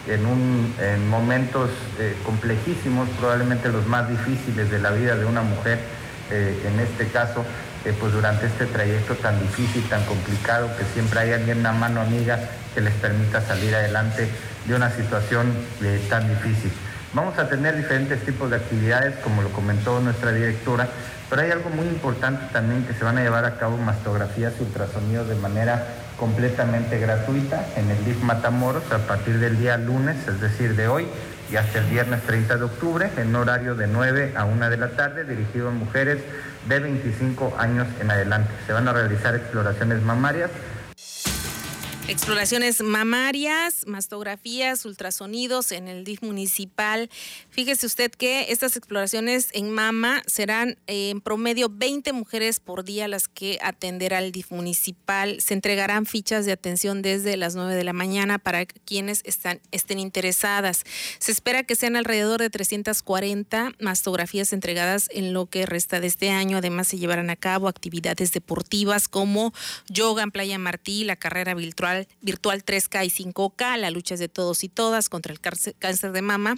en, 0.08 0.26
un, 0.26 0.75
en 0.80 1.08
momentos 1.08 1.70
eh, 1.98 2.16
complejísimos, 2.25 3.08
probablemente 3.18 3.68
los 3.68 3.86
más 3.86 4.08
difíciles 4.08 4.70
de 4.70 4.78
la 4.78 4.90
vida 4.90 5.16
de 5.16 5.25
una 5.25 5.42
mujer, 5.42 5.78
eh, 6.30 6.62
en 6.66 6.80
este 6.80 7.08
caso, 7.08 7.44
eh, 7.84 7.94
pues 7.98 8.12
durante 8.12 8.46
este 8.46 8.66
trayecto 8.66 9.14
tan 9.14 9.40
difícil, 9.40 9.82
tan 9.88 10.04
complicado, 10.04 10.70
que 10.76 10.84
siempre 10.92 11.20
hay 11.20 11.32
alguien, 11.32 11.58
una 11.58 11.72
mano 11.72 12.00
amiga 12.00 12.38
que 12.75 12.80
les 12.80 12.94
permita 12.94 13.40
salir 13.40 13.75
adelante 13.75 14.28
de 14.66 14.75
una 14.75 14.90
situación 14.90 15.52
tan 16.08 16.28
difícil. 16.28 16.72
Vamos 17.16 17.38
a 17.38 17.49
tener 17.49 17.75
diferentes 17.75 18.23
tipos 18.26 18.50
de 18.50 18.56
actividades, 18.56 19.16
como 19.25 19.40
lo 19.40 19.49
comentó 19.49 19.99
nuestra 20.00 20.32
directora, 20.32 20.87
pero 21.30 21.40
hay 21.40 21.50
algo 21.50 21.70
muy 21.70 21.87
importante 21.87 22.44
también 22.52 22.85
que 22.85 22.92
se 22.92 23.04
van 23.04 23.16
a 23.16 23.23
llevar 23.23 23.46
a 23.46 23.56
cabo 23.56 23.78
mastografías 23.78 24.52
y 24.61 24.64
ultrasonidos 24.64 25.26
de 25.26 25.35
manera 25.37 25.82
completamente 26.18 26.99
gratuita 26.99 27.68
en 27.76 27.90
el 27.90 28.04
DIF 28.04 28.23
Matamoros 28.23 28.82
a 28.92 28.99
partir 28.99 29.38
del 29.38 29.58
día 29.58 29.78
lunes, 29.78 30.28
es 30.28 30.42
decir, 30.42 30.76
de 30.76 30.88
hoy 30.88 31.06
y 31.50 31.56
hasta 31.56 31.78
el 31.78 31.87
viernes 31.87 32.20
30 32.20 32.58
de 32.58 32.64
octubre, 32.64 33.11
en 33.16 33.35
horario 33.35 33.75
de 33.75 33.87
9 33.87 34.35
a 34.37 34.44
1 34.44 34.68
de 34.68 34.76
la 34.76 34.88
tarde, 34.90 35.25
dirigido 35.25 35.70
a 35.70 35.73
mujeres 35.73 36.18
de 36.68 36.80
25 36.80 37.56
años 37.58 37.87
en 37.99 38.11
adelante. 38.11 38.50
Se 38.66 38.75
van 38.75 38.88
a 38.88 38.92
realizar 38.92 39.35
exploraciones 39.35 40.02
mamarias 40.02 40.50
Exploraciones 42.08 42.82
mamarias, 42.82 43.84
mastografías, 43.88 44.84
ultrasonidos 44.84 45.72
en 45.72 45.88
el 45.88 46.04
DIF 46.04 46.22
municipal. 46.22 47.10
Fíjese 47.50 47.84
usted 47.84 48.12
que 48.12 48.52
estas 48.52 48.76
exploraciones 48.76 49.48
en 49.52 49.72
mama 49.72 50.22
serán 50.28 50.78
eh, 50.86 51.10
en 51.10 51.20
promedio 51.20 51.68
20 51.68 52.12
mujeres 52.12 52.60
por 52.60 52.84
día 52.84 53.08
las 53.08 53.26
que 53.26 53.58
atenderá 53.60 54.20
el 54.20 54.30
DIF 54.30 54.52
municipal. 54.52 55.40
Se 55.40 55.54
entregarán 55.54 56.06
fichas 56.06 56.46
de 56.46 56.52
atención 56.52 57.02
desde 57.02 57.36
las 57.36 57.56
9 57.56 57.75
de 57.75 57.82
la 57.82 57.92
mañana 57.92 58.38
para 58.38 58.66
quienes 58.66 59.22
están, 59.25 59.60
estén 59.72 59.98
interesadas. 59.98 60.84
Se 61.18 61.32
espera 61.32 61.64
que 61.64 61.75
sean 61.75 61.96
alrededor 61.96 62.40
de 62.40 62.50
340 62.50 63.72
mastografías 63.80 64.52
entregadas 64.52 65.08
en 65.12 65.32
lo 65.32 65.46
que 65.46 65.66
resta 65.66 65.98
de 65.98 66.06
este 66.06 66.30
año. 66.30 66.58
Además, 66.58 66.86
se 66.86 66.98
llevarán 66.98 67.30
a 67.30 67.36
cabo 67.36 67.66
actividades 67.66 68.30
deportivas 68.30 69.08
como 69.08 69.52
yoga 69.88 70.22
en 70.22 70.30
Playa 70.30 70.58
Martí, 70.60 71.02
la 71.02 71.16
carrera 71.16 71.54
virtual 71.54 71.95
virtual, 72.20 72.64
3K 72.64 73.06
y 73.06 73.10
5K, 73.10 73.78
la 73.78 73.90
lucha 73.90 74.14
es 74.14 74.20
de 74.20 74.28
todos 74.28 74.64
y 74.64 74.68
todas 74.68 75.08
contra 75.08 75.32
el 75.32 75.40
cáncer 75.40 76.12
de 76.12 76.22
mama. 76.22 76.56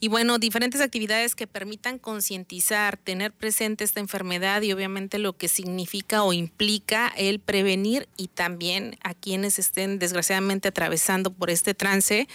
Y 0.00 0.08
bueno, 0.08 0.38
diferentes 0.38 0.80
actividades 0.80 1.34
que 1.34 1.46
permitan 1.46 1.98
concientizar, 1.98 2.96
tener 2.96 3.32
presente 3.32 3.84
esta 3.84 4.00
enfermedad 4.00 4.62
y 4.62 4.72
obviamente 4.72 5.18
lo 5.18 5.36
que 5.36 5.48
significa 5.48 6.22
o 6.22 6.32
implica 6.32 7.12
el 7.16 7.40
prevenir 7.40 8.08
y 8.16 8.28
también 8.28 8.96
a 9.02 9.14
quienes 9.14 9.58
estén 9.58 9.98
desgraciadamente 9.98 10.68
atravesando 10.68 11.32
por 11.32 11.50
este 11.50 11.74
trance, 11.74 12.28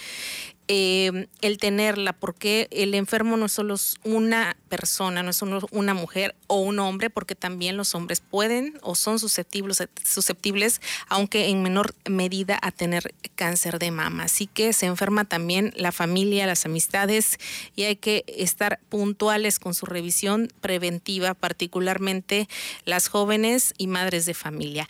eh, 0.68 1.28
el 1.42 1.58
tenerla, 1.58 2.14
porque 2.14 2.68
el 2.72 2.94
enfermo 2.94 3.38
no 3.38 3.48
es 3.48 3.52
solo 3.52 3.76
una 4.04 4.56
persona, 4.70 5.22
no 5.22 5.32
es 5.32 5.36
solo 5.36 5.68
una 5.72 5.94
mujer 5.94 6.36
o 6.48 6.62
un 6.62 6.80
hombre, 6.80 7.10
porque 7.10 7.36
también 7.36 7.78
los 7.78 7.96
hombres 7.96 8.22
pueden 8.22 8.78
o 8.82 8.96
son 8.96 9.20
susceptibles, 9.20 9.84
susceptibles, 10.04 10.82
aunque 11.10 11.50
en 11.50 11.64
menor 11.64 11.94
medida, 12.10 12.60
a 12.62 12.72
tener 12.72 13.14
cáncer 13.36 13.80
de 13.80 13.92
mama. 13.92 14.24
Así 14.24 14.48
que 14.48 14.74
se 14.74 14.86
enferma 14.86 15.26
también 15.26 15.74
la 15.76 15.92
familia, 15.92 16.48
las 16.48 16.66
amistades 16.66 17.40
y 17.76 17.84
hay 17.84 17.96
que 17.96 18.24
estar 18.28 18.80
puntuales 18.90 19.60
con 19.60 19.74
su 19.74 19.86
revisión 19.86 20.52
preventiva, 20.62 21.34
particularmente 21.34 22.48
las 22.86 23.08
jóvenes 23.08 23.74
y 23.78 23.88
madres 23.88 24.26
de 24.26 24.34
familia. 24.34 24.88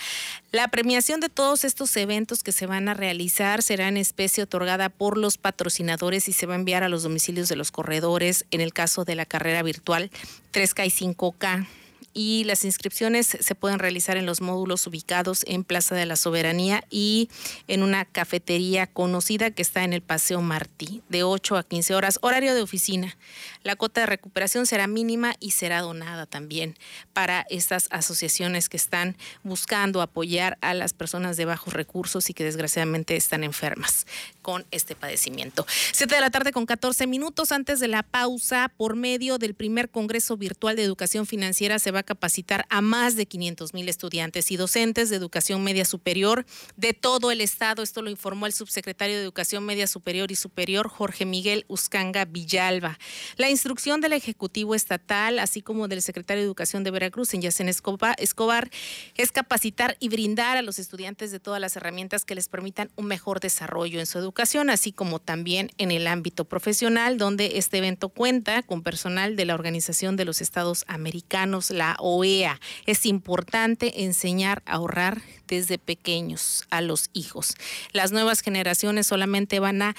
La 0.53 0.67
premiación 0.67 1.19
de 1.19 1.29
todos 1.29 1.63
estos 1.63 1.97
eventos 1.97 2.43
que 2.43 2.51
se 2.51 2.67
van 2.67 2.87
a 2.87 2.93
realizar 2.93 3.63
será 3.63 3.87
en 3.87 3.97
especie 3.97 4.43
otorgada 4.43 4.89
por 4.89 5.17
los 5.17 5.39
patrocinadores 5.39 6.27
y 6.27 6.31
se 6.31 6.45
va 6.45 6.53
a 6.53 6.57
enviar 6.57 6.83
a 6.83 6.89
los 6.89 7.01
domicilios 7.01 7.49
de 7.49 7.55
los 7.55 7.71
corredores 7.71 8.45
en 8.51 8.61
el 8.61 8.71
caso 8.71 9.03
de 9.03 9.15
la 9.15 9.25
carrera 9.25 9.63
virtual 9.63 10.11
3K 10.51 10.85
y 10.85 11.15
5K 11.15 11.65
y 12.13 12.43
las 12.45 12.63
inscripciones 12.65 13.37
se 13.39 13.55
pueden 13.55 13.79
realizar 13.79 14.17
en 14.17 14.25
los 14.25 14.41
módulos 14.41 14.85
ubicados 14.87 15.43
en 15.47 15.63
Plaza 15.63 15.95
de 15.95 16.05
la 16.05 16.15
Soberanía 16.15 16.83
y 16.89 17.29
en 17.67 17.83
una 17.83 18.05
cafetería 18.05 18.87
conocida 18.87 19.51
que 19.51 19.61
está 19.61 19.83
en 19.83 19.93
el 19.93 20.01
Paseo 20.01 20.41
Martí, 20.41 21.01
de 21.09 21.23
8 21.23 21.57
a 21.57 21.63
15 21.63 21.95
horas, 21.95 22.19
horario 22.21 22.53
de 22.55 22.61
oficina. 22.61 23.17
La 23.63 23.75
cuota 23.75 24.01
de 24.01 24.07
recuperación 24.07 24.65
será 24.65 24.87
mínima 24.87 25.35
y 25.39 25.51
será 25.51 25.81
donada 25.81 26.25
también 26.25 26.77
para 27.13 27.45
estas 27.49 27.87
asociaciones 27.89 28.69
que 28.69 28.77
están 28.77 29.17
buscando 29.43 30.01
apoyar 30.01 30.57
a 30.61 30.73
las 30.73 30.93
personas 30.93 31.37
de 31.37 31.45
bajos 31.45 31.73
recursos 31.73 32.29
y 32.29 32.33
que 32.33 32.43
desgraciadamente 32.43 33.15
están 33.15 33.43
enfermas 33.43 34.05
con 34.41 34.65
este 34.71 34.95
padecimiento. 34.95 35.65
Siete 35.91 36.15
de 36.15 36.21
la 36.21 36.29
tarde 36.29 36.51
con 36.51 36.65
14 36.65 37.07
minutos 37.07 37.51
antes 37.51 37.79
de 37.79 37.87
la 37.87 38.03
pausa, 38.03 38.71
por 38.77 38.95
medio 38.95 39.37
del 39.37 39.53
primer 39.55 39.89
Congreso 39.89 40.37
Virtual 40.37 40.75
de 40.75 40.83
Educación 40.83 41.25
Financiera 41.25 41.79
se 41.79 41.91
va 41.91 42.02
capacitar 42.03 42.65
a 42.69 42.81
más 42.81 43.15
de 43.15 43.25
500 43.25 43.73
mil 43.73 43.89
estudiantes 43.89 44.51
y 44.51 44.57
docentes 44.57 45.09
de 45.09 45.15
educación 45.15 45.63
media 45.63 45.85
superior 45.85 46.45
de 46.75 46.93
todo 46.93 47.31
el 47.31 47.41
estado. 47.41 47.83
Esto 47.83 48.01
lo 48.01 48.09
informó 48.09 48.45
el 48.45 48.53
subsecretario 48.53 49.15
de 49.15 49.23
Educación 49.23 49.65
Media 49.65 49.87
Superior 49.87 50.31
y 50.31 50.35
Superior, 50.35 50.87
Jorge 50.87 51.25
Miguel 51.25 51.65
Uscanga 51.67 52.25
Villalba. 52.25 52.99
La 53.37 53.49
instrucción 53.49 54.01
del 54.01 54.13
Ejecutivo 54.13 54.75
Estatal, 54.75 55.39
así 55.39 55.61
como 55.61 55.87
del 55.87 56.01
secretario 56.01 56.41
de 56.41 56.47
Educación 56.47 56.83
de 56.83 56.91
Veracruz, 56.91 57.33
en 57.33 57.41
Yacen 57.41 57.69
Escobar, 57.69 58.69
es 59.15 59.31
capacitar 59.31 59.97
y 59.99 60.09
brindar 60.09 60.57
a 60.57 60.61
los 60.61 60.79
estudiantes 60.79 61.31
de 61.31 61.39
todas 61.39 61.59
las 61.59 61.75
herramientas 61.75 62.25
que 62.25 62.35
les 62.35 62.49
permitan 62.49 62.91
un 62.95 63.05
mejor 63.05 63.39
desarrollo 63.39 63.99
en 63.99 64.05
su 64.05 64.17
educación, 64.17 64.69
así 64.69 64.91
como 64.91 65.19
también 65.19 65.71
en 65.77 65.91
el 65.91 66.07
ámbito 66.07 66.45
profesional, 66.45 67.17
donde 67.17 67.57
este 67.57 67.77
evento 67.77 68.09
cuenta 68.09 68.63
con 68.63 68.83
personal 68.83 69.35
de 69.35 69.45
la 69.45 69.55
Organización 69.55 70.15
de 70.15 70.25
los 70.25 70.41
Estados 70.41 70.85
Americanos, 70.87 71.69
la 71.69 71.92
OEA. 71.99 72.59
Es 72.85 73.05
importante 73.05 74.03
enseñar 74.03 74.63
a 74.65 74.73
ahorrar 74.73 75.21
desde 75.47 75.77
pequeños 75.77 76.65
a 76.69 76.81
los 76.81 77.09
hijos. 77.13 77.55
Las 77.91 78.11
nuevas 78.11 78.41
generaciones 78.41 79.07
solamente 79.07 79.59
van 79.59 79.81
a 79.81 79.95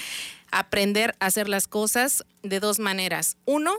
aprender 0.51 1.17
a 1.19 1.27
hacer 1.27 1.49
las 1.49 1.69
cosas 1.69 2.25
de 2.43 2.61
dos 2.61 2.79
maneras. 2.79 3.37
Uno, 3.45 3.77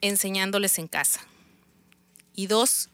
enseñándoles 0.00 0.78
en 0.78 0.88
casa. 0.88 1.20
Y 2.34 2.46
dos, 2.46 2.90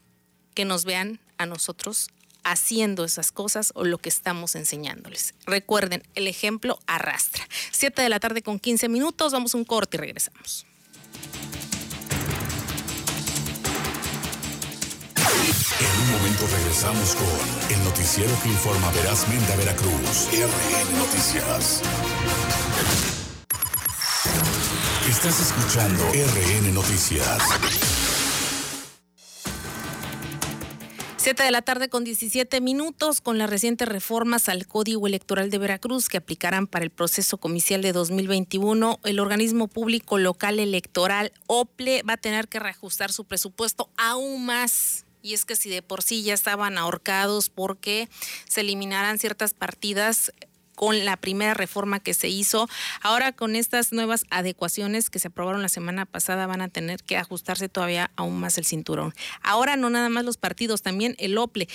que 0.54 0.64
nos 0.64 0.84
vean 0.84 1.20
a 1.38 1.46
nosotros 1.46 2.08
haciendo 2.42 3.04
esas 3.04 3.32
cosas 3.32 3.72
o 3.74 3.84
lo 3.84 3.98
que 3.98 4.08
estamos 4.08 4.54
enseñándoles. 4.54 5.34
Recuerden, 5.46 6.02
el 6.14 6.28
ejemplo 6.28 6.78
arrastra. 6.86 7.46
Siete 7.72 8.02
de 8.02 8.08
la 8.08 8.20
tarde 8.20 8.42
con 8.42 8.58
15 8.58 8.88
minutos, 8.88 9.32
vamos 9.32 9.54
a 9.54 9.58
un 9.58 9.64
corte 9.64 9.96
y 9.96 10.00
regresamos. 10.00 10.64
En 15.46 16.00
un 16.02 16.10
momento 16.10 16.44
regresamos 16.50 17.14
con 17.14 17.70
el 17.70 17.84
noticiero 17.84 18.32
que 18.42 18.48
informa 18.48 18.90
verazmente 18.90 19.52
a 19.52 19.56
Veracruz. 19.56 20.28
RN 20.32 20.98
Noticias. 20.98 21.82
Estás 25.08 25.40
escuchando 25.40 26.04
RN 26.10 26.74
Noticias. 26.74 27.38
7 31.18 31.42
de 31.44 31.50
la 31.52 31.62
tarde 31.62 31.88
con 31.88 32.02
17 32.02 32.60
minutos 32.60 33.20
con 33.20 33.38
las 33.38 33.48
recientes 33.48 33.88
reformas 33.88 34.48
al 34.48 34.66
Código 34.66 35.06
Electoral 35.06 35.50
de 35.50 35.58
Veracruz 35.58 36.08
que 36.08 36.16
aplicarán 36.16 36.66
para 36.66 36.84
el 36.84 36.90
proceso 36.90 37.38
comicial 37.38 37.82
de 37.82 37.92
2021. 37.92 38.98
El 39.04 39.20
organismo 39.20 39.68
público 39.68 40.18
local 40.18 40.58
electoral 40.58 41.32
OPLE 41.46 42.02
va 42.02 42.14
a 42.14 42.16
tener 42.16 42.48
que 42.48 42.58
reajustar 42.58 43.12
su 43.12 43.24
presupuesto 43.24 43.88
aún 43.96 44.44
más 44.44 45.05
y 45.26 45.34
es 45.34 45.44
que 45.44 45.56
si 45.56 45.68
de 45.68 45.82
por 45.82 46.02
sí 46.02 46.22
ya 46.22 46.34
estaban 46.34 46.78
ahorcados 46.78 47.50
porque 47.50 48.08
se 48.48 48.60
eliminarán 48.60 49.18
ciertas 49.18 49.54
partidas 49.54 50.32
con 50.76 51.04
la 51.04 51.16
primera 51.16 51.54
reforma 51.54 51.98
que 51.98 52.14
se 52.14 52.28
hizo. 52.28 52.68
Ahora 53.00 53.32
con 53.32 53.56
estas 53.56 53.92
nuevas 53.92 54.24
adecuaciones 54.30 55.10
que 55.10 55.18
se 55.18 55.28
aprobaron 55.28 55.62
la 55.62 55.68
semana 55.68 56.06
pasada 56.06 56.46
van 56.46 56.60
a 56.60 56.68
tener 56.68 57.02
que 57.02 57.16
ajustarse 57.16 57.68
todavía 57.68 58.12
aún 58.14 58.38
más 58.38 58.56
el 58.58 58.66
cinturón. 58.66 59.14
Ahora 59.42 59.76
no 59.76 59.90
nada 59.90 60.10
más 60.10 60.24
los 60.24 60.36
partidos, 60.36 60.82
también 60.82 61.16
el 61.18 61.36
OPLE. 61.38 61.66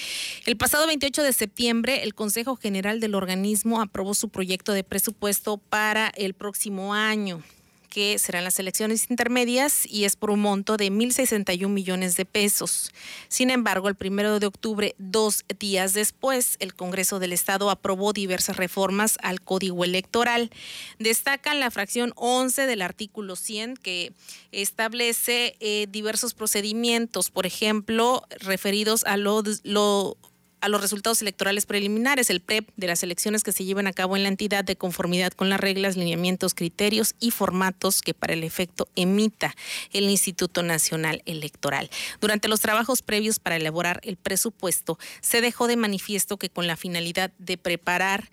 El 0.46 0.56
pasado 0.56 0.88
28 0.88 1.24
de 1.24 1.34
septiembre 1.34 2.04
el 2.04 2.14
Consejo 2.14 2.56
General 2.56 3.02
del 3.02 3.16
organismo 3.16 3.82
aprobó 3.82 4.14
su 4.14 4.30
proyecto 4.30 4.72
de 4.72 4.86
presupuesto 4.86 5.58
para 5.58 6.10
el 6.16 6.36
próximo 6.36 6.94
año 6.94 7.44
que 7.92 8.18
serán 8.18 8.46
las 8.46 8.58
elecciones 8.58 9.12
intermedias 9.12 9.86
y 9.86 10.06
es 10.06 10.16
por 10.16 10.32
un 10.32 10.40
monto 10.40 10.78
de 10.78 10.90
1.061 10.92 11.68
millones 11.68 12.16
de 12.16 12.26
pesos. 12.26 12.92
Sin 13.28 13.52
embargo, 13.52 13.90
el 13.90 13.96
primero 13.96 14.40
de 14.40 14.48
octubre, 14.48 14.96
dos 14.98 15.44
días 15.60 15.94
después, 15.94 16.56
el 16.60 16.74
Congreso 16.74 17.20
del 17.20 17.34
Estado 17.34 17.70
aprobó 17.70 18.14
diversas 18.14 18.56
reformas 18.58 19.18
al 19.22 19.42
Código 19.42 19.84
Electoral. 19.84 20.50
Destacan 20.98 21.60
la 21.60 21.70
fracción 21.70 22.14
11 22.16 22.66
del 22.66 22.82
artículo 22.82 23.36
100 23.36 23.76
que 23.76 24.14
establece 24.52 25.58
eh, 25.60 25.88
diversos 25.90 26.34
procedimientos, 26.34 27.30
por 27.30 27.46
ejemplo, 27.46 28.24
referidos 28.40 29.04
a 29.04 29.18
lo, 29.18 29.44
lo 29.64 30.18
a 30.62 30.70
los 30.70 30.82
resultados 30.82 31.22
electorales 31.22 31.66
preliminares, 31.66 32.30
el 32.30 32.40
PREP, 32.40 32.70
de 32.78 32.88
las 32.88 33.04
elecciones 33.04 33.44
que 33.44 33.52
se 33.52 33.66
llevan 33.66 33.88
a 33.88 33.94
cabo 33.94 34.16
en 34.16 34.24
la 34.24 34.30
entidad 34.30 34.64
de 34.64 34.76
conformidad 34.76 35.32
con 35.34 35.50
las 35.50 35.60
reglas, 35.60 35.98
lineamientos, 35.98 36.54
criterios 36.54 37.16
y 37.20 37.32
formatos 37.32 38.02
que 38.02 38.14
para 38.14 38.34
el 38.34 38.44
efecto 38.44 38.88
emita 38.96 39.56
el 39.92 40.10
Instituto 40.10 40.64
Nacional 40.64 41.22
Electoral. 41.26 41.90
Durante 42.20 42.48
los 42.48 42.62
trabajos 42.62 43.02
previos 43.02 43.40
para 43.40 43.56
elaborar 43.56 44.00
el 44.04 44.16
presupuesto, 44.16 44.98
se 45.22 45.42
dejó 45.42 45.68
de 45.68 45.76
manifiesto 45.76 46.38
que 46.38 46.50
con 46.50 46.68
la 46.68 46.78
finalidad 46.78 47.32
de 47.38 47.58
preparar 47.58 48.30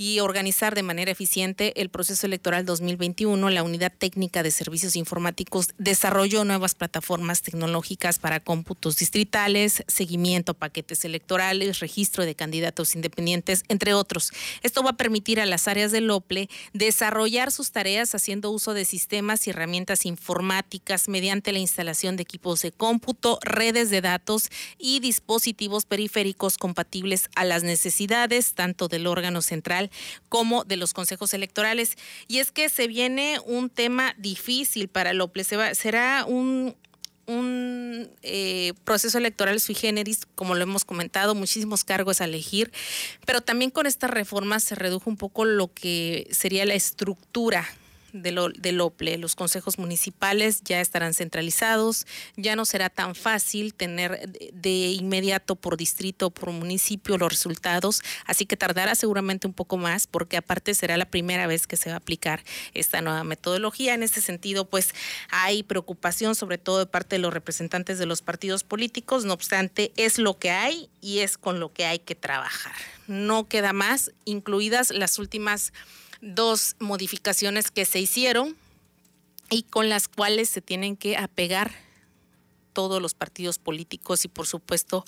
y 0.00 0.20
organizar 0.20 0.76
de 0.76 0.84
manera 0.84 1.10
eficiente 1.10 1.72
el 1.80 1.88
proceso 1.88 2.24
electoral 2.24 2.64
2021, 2.64 3.50
la 3.50 3.64
Unidad 3.64 3.92
Técnica 3.92 4.44
de 4.44 4.52
Servicios 4.52 4.94
Informáticos 4.94 5.70
desarrolló 5.76 6.44
nuevas 6.44 6.76
plataformas 6.76 7.42
tecnológicas 7.42 8.20
para 8.20 8.38
cómputos 8.38 8.96
distritales, 8.96 9.82
seguimiento 9.88 10.54
paquetes 10.54 11.04
electorales, 11.04 11.80
registro 11.80 12.24
de 12.24 12.36
candidatos 12.36 12.94
independientes, 12.94 13.64
entre 13.66 13.92
otros. 13.92 14.30
Esto 14.62 14.84
va 14.84 14.90
a 14.90 14.96
permitir 14.96 15.40
a 15.40 15.46
las 15.46 15.66
áreas 15.66 15.90
del 15.90 16.08
OPLE 16.12 16.48
desarrollar 16.74 17.50
sus 17.50 17.72
tareas 17.72 18.14
haciendo 18.14 18.52
uso 18.52 18.74
de 18.74 18.84
sistemas 18.84 19.48
y 19.48 19.50
herramientas 19.50 20.06
informáticas 20.06 21.08
mediante 21.08 21.50
la 21.50 21.58
instalación 21.58 22.14
de 22.14 22.22
equipos 22.22 22.62
de 22.62 22.70
cómputo, 22.70 23.40
redes 23.42 23.90
de 23.90 24.00
datos 24.00 24.48
y 24.78 25.00
dispositivos 25.00 25.86
periféricos 25.86 26.56
compatibles 26.56 27.28
a 27.34 27.44
las 27.44 27.64
necesidades 27.64 28.54
tanto 28.54 28.86
del 28.86 29.08
órgano 29.08 29.42
central 29.42 29.87
como 30.28 30.64
de 30.64 30.76
los 30.76 30.94
consejos 30.94 31.34
electorales. 31.34 31.96
Y 32.26 32.38
es 32.38 32.50
que 32.50 32.68
se 32.68 32.86
viene 32.86 33.38
un 33.44 33.70
tema 33.70 34.14
difícil 34.18 34.88
para 34.88 35.12
López. 35.12 35.48
será 35.72 36.24
un, 36.26 36.76
un 37.26 38.10
eh, 38.22 38.72
proceso 38.84 39.18
electoral 39.18 39.60
sui 39.60 39.74
generis, 39.74 40.26
como 40.34 40.54
lo 40.54 40.62
hemos 40.62 40.84
comentado, 40.84 41.34
muchísimos 41.34 41.84
cargos 41.84 42.20
a 42.20 42.24
elegir, 42.24 42.72
pero 43.26 43.42
también 43.42 43.70
con 43.70 43.86
esta 43.86 44.06
reforma 44.06 44.60
se 44.60 44.74
redujo 44.74 45.10
un 45.10 45.16
poco 45.16 45.44
lo 45.44 45.72
que 45.72 46.26
sería 46.30 46.64
la 46.64 46.74
estructura 46.74 47.66
del, 48.12 48.80
OPLE. 48.80 49.18
Los 49.18 49.36
consejos 49.36 49.78
municipales 49.78 50.62
ya 50.64 50.80
estarán 50.80 51.14
centralizados, 51.14 52.06
ya 52.36 52.56
no 52.56 52.64
será 52.64 52.90
tan 52.90 53.14
fácil 53.14 53.74
tener 53.74 54.30
de 54.52 54.70
inmediato 54.70 55.56
por 55.56 55.76
distrito 55.76 56.26
o 56.26 56.30
por 56.30 56.50
municipio 56.52 57.18
los 57.18 57.30
resultados, 57.30 58.02
así 58.24 58.46
que 58.46 58.56
tardará 58.56 58.94
seguramente 58.94 59.46
un 59.46 59.52
poco 59.52 59.76
más 59.76 60.06
porque 60.06 60.36
aparte 60.36 60.74
será 60.74 60.96
la 60.96 61.06
primera 61.06 61.46
vez 61.46 61.66
que 61.66 61.76
se 61.76 61.90
va 61.90 61.96
a 61.96 61.98
aplicar 61.98 62.42
esta 62.74 63.00
nueva 63.00 63.24
metodología. 63.24 63.94
En 63.94 64.02
este 64.02 64.20
sentido, 64.20 64.64
pues 64.64 64.94
hay 65.30 65.62
preocupación 65.62 66.34
sobre 66.34 66.58
todo 66.58 66.78
de 66.78 66.86
parte 66.86 67.16
de 67.16 67.20
los 67.20 67.32
representantes 67.32 67.98
de 67.98 68.06
los 68.06 68.22
partidos 68.22 68.64
políticos, 68.64 69.24
no 69.24 69.34
obstante, 69.34 69.92
es 69.96 70.18
lo 70.18 70.38
que 70.38 70.50
hay 70.50 70.88
y 71.00 71.20
es 71.20 71.38
con 71.38 71.60
lo 71.60 71.72
que 71.72 71.84
hay 71.84 71.98
que 71.98 72.14
trabajar. 72.14 72.74
No 73.06 73.48
queda 73.48 73.72
más, 73.72 74.12
incluidas 74.24 74.90
las 74.90 75.18
últimas 75.18 75.72
dos 76.20 76.76
modificaciones 76.78 77.70
que 77.70 77.84
se 77.84 78.00
hicieron 78.00 78.56
y 79.50 79.62
con 79.62 79.88
las 79.88 80.08
cuales 80.08 80.48
se 80.48 80.60
tienen 80.60 80.96
que 80.96 81.16
apegar 81.16 81.72
todos 82.72 83.02
los 83.02 83.14
partidos 83.14 83.58
políticos 83.58 84.24
y 84.24 84.28
por 84.28 84.46
supuesto 84.46 85.04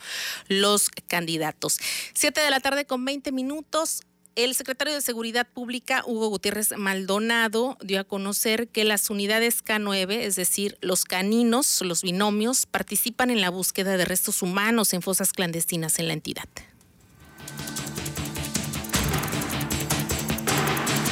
los 0.49 0.91
candidatos. 1.07 1.79
Siete 2.15 2.41
de 2.41 2.51
la 2.51 2.61
tarde 2.61 2.85
con 2.85 3.05
20 3.05 3.33
minutos. 3.33 4.03
El 4.37 4.55
secretario 4.55 4.95
de 4.95 5.01
Seguridad 5.01 5.47
Pública, 5.47 6.03
Hugo 6.07 6.29
Gutiérrez 6.29 6.73
Maldonado, 6.77 7.77
dio 7.83 8.01
a 8.01 8.05
conocer 8.05 8.69
que 8.69 8.85
las 8.85 9.11
unidades 9.11 9.65
K9, 9.65 10.13
es 10.15 10.37
decir, 10.37 10.79
los 10.81 11.05
caninos, 11.05 11.81
los 11.83 12.03
binomios, 12.03 12.67
participan 12.67 13.31
en 13.31 13.41
la 13.41 13.51
búsqueda 13.51 13.97
de 13.97 14.05
restos 14.05 14.43
humanos 14.43 14.93
en 14.93 15.03
fosas 15.03 15.33
clandestinas 15.33 15.99
en 15.99 16.09
la 16.09 16.15
entidad. 16.15 16.49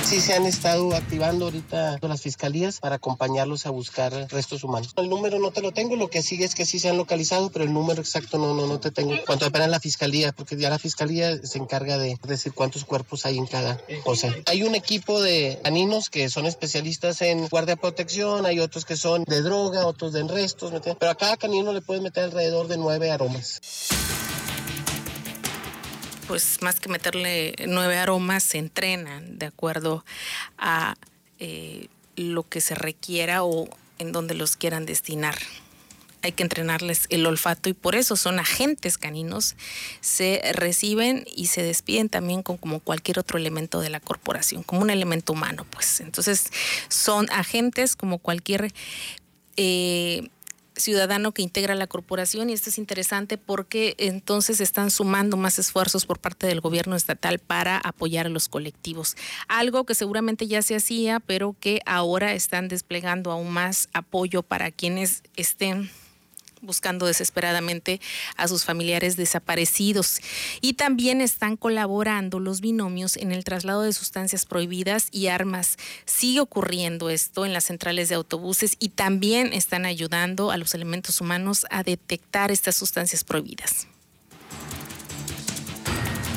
Sí 0.08 0.22
se 0.22 0.32
han 0.32 0.46
estado 0.46 0.96
activando 0.96 1.44
ahorita 1.44 1.98
las 2.00 2.22
fiscalías 2.22 2.80
para 2.80 2.94
acompañarlos 2.94 3.66
a 3.66 3.70
buscar 3.70 4.10
restos 4.30 4.64
humanos. 4.64 4.94
El 4.96 5.10
número 5.10 5.38
no 5.38 5.50
te 5.50 5.60
lo 5.60 5.72
tengo, 5.72 5.96
lo 5.96 6.08
que 6.08 6.22
sigue 6.22 6.46
es 6.46 6.54
que 6.54 6.64
sí 6.64 6.78
se 6.78 6.88
han 6.88 6.96
localizado, 6.96 7.50
pero 7.50 7.66
el 7.66 7.74
número 7.74 8.00
exacto 8.00 8.38
no, 8.38 8.54
no, 8.54 8.66
no 8.66 8.80
te 8.80 8.90
tengo. 8.90 9.12
Cuanto 9.26 9.44
depende 9.44 9.68
la 9.68 9.80
fiscalía, 9.80 10.32
porque 10.32 10.56
ya 10.56 10.70
la 10.70 10.78
fiscalía 10.78 11.36
se 11.42 11.58
encarga 11.58 11.98
de 11.98 12.18
decir 12.26 12.54
cuántos 12.54 12.86
cuerpos 12.86 13.26
hay 13.26 13.36
en 13.36 13.46
cada 13.46 13.82
cosa. 14.02 14.34
Hay 14.46 14.62
un 14.62 14.74
equipo 14.74 15.20
de 15.20 15.60
caninos 15.62 16.08
que 16.08 16.30
son 16.30 16.46
especialistas 16.46 17.20
en 17.20 17.46
guardia 17.46 17.76
protección, 17.76 18.46
hay 18.46 18.60
otros 18.60 18.86
que 18.86 18.96
son 18.96 19.24
de 19.24 19.42
droga, 19.42 19.86
otros 19.86 20.14
de 20.14 20.26
restos, 20.26 20.72
pero 20.98 21.10
a 21.12 21.16
cada 21.16 21.36
canino 21.36 21.74
le 21.74 21.82
puedes 21.82 22.02
meter 22.02 22.24
alrededor 22.24 22.66
de 22.66 22.78
nueve 22.78 23.10
aromas 23.10 23.60
pues 26.28 26.60
más 26.60 26.78
que 26.78 26.90
meterle 26.90 27.54
nueve 27.66 27.96
aromas, 27.96 28.44
se 28.44 28.58
entrenan 28.58 29.38
de 29.38 29.46
acuerdo 29.46 30.04
a 30.58 30.94
eh, 31.38 31.88
lo 32.16 32.42
que 32.42 32.60
se 32.60 32.74
requiera 32.74 33.42
o 33.42 33.68
en 33.98 34.12
donde 34.12 34.34
los 34.34 34.56
quieran 34.56 34.86
destinar. 34.86 35.36
Hay 36.20 36.32
que 36.32 36.42
entrenarles 36.42 37.06
el 37.10 37.24
olfato 37.26 37.68
y 37.68 37.72
por 37.72 37.94
eso 37.94 38.16
son 38.16 38.40
agentes 38.40 38.98
caninos. 38.98 39.56
Se 40.00 40.42
reciben 40.52 41.24
y 41.34 41.46
se 41.46 41.62
despiden 41.62 42.08
también 42.08 42.42
con 42.42 42.58
como 42.58 42.80
cualquier 42.80 43.18
otro 43.20 43.38
elemento 43.38 43.80
de 43.80 43.88
la 43.88 44.00
corporación, 44.00 44.62
como 44.62 44.82
un 44.82 44.90
elemento 44.90 45.32
humano, 45.32 45.64
pues. 45.70 46.00
Entonces 46.00 46.50
son 46.88 47.30
agentes 47.30 47.96
como 47.96 48.18
cualquier 48.18 48.72
eh, 49.56 50.28
ciudadano 50.78 51.32
que 51.32 51.42
integra 51.42 51.74
la 51.74 51.86
corporación 51.86 52.50
y 52.50 52.54
esto 52.54 52.70
es 52.70 52.78
interesante 52.78 53.38
porque 53.38 53.94
entonces 53.98 54.60
están 54.60 54.90
sumando 54.90 55.36
más 55.36 55.58
esfuerzos 55.58 56.06
por 56.06 56.18
parte 56.18 56.46
del 56.46 56.60
gobierno 56.60 56.96
estatal 56.96 57.38
para 57.38 57.78
apoyar 57.78 58.26
a 58.26 58.30
los 58.30 58.48
colectivos. 58.48 59.16
Algo 59.48 59.84
que 59.84 59.94
seguramente 59.94 60.46
ya 60.46 60.62
se 60.62 60.76
hacía, 60.76 61.20
pero 61.20 61.56
que 61.58 61.80
ahora 61.86 62.34
están 62.34 62.68
desplegando 62.68 63.30
aún 63.30 63.50
más 63.50 63.88
apoyo 63.92 64.42
para 64.42 64.70
quienes 64.70 65.22
estén 65.36 65.90
buscando 66.60 67.06
desesperadamente 67.06 68.00
a 68.36 68.48
sus 68.48 68.64
familiares 68.64 69.16
desaparecidos. 69.16 70.20
Y 70.60 70.74
también 70.74 71.20
están 71.20 71.56
colaborando 71.56 72.40
los 72.40 72.60
binomios 72.60 73.16
en 73.16 73.32
el 73.32 73.44
traslado 73.44 73.82
de 73.82 73.92
sustancias 73.92 74.46
prohibidas 74.46 75.08
y 75.10 75.28
armas. 75.28 75.76
Sigue 76.04 76.40
ocurriendo 76.40 77.10
esto 77.10 77.44
en 77.46 77.52
las 77.52 77.64
centrales 77.64 78.08
de 78.08 78.16
autobuses 78.16 78.76
y 78.78 78.90
también 78.90 79.52
están 79.52 79.86
ayudando 79.86 80.50
a 80.50 80.56
los 80.56 80.74
elementos 80.74 81.20
humanos 81.20 81.66
a 81.70 81.82
detectar 81.82 82.50
estas 82.50 82.76
sustancias 82.76 83.24
prohibidas. 83.24 83.86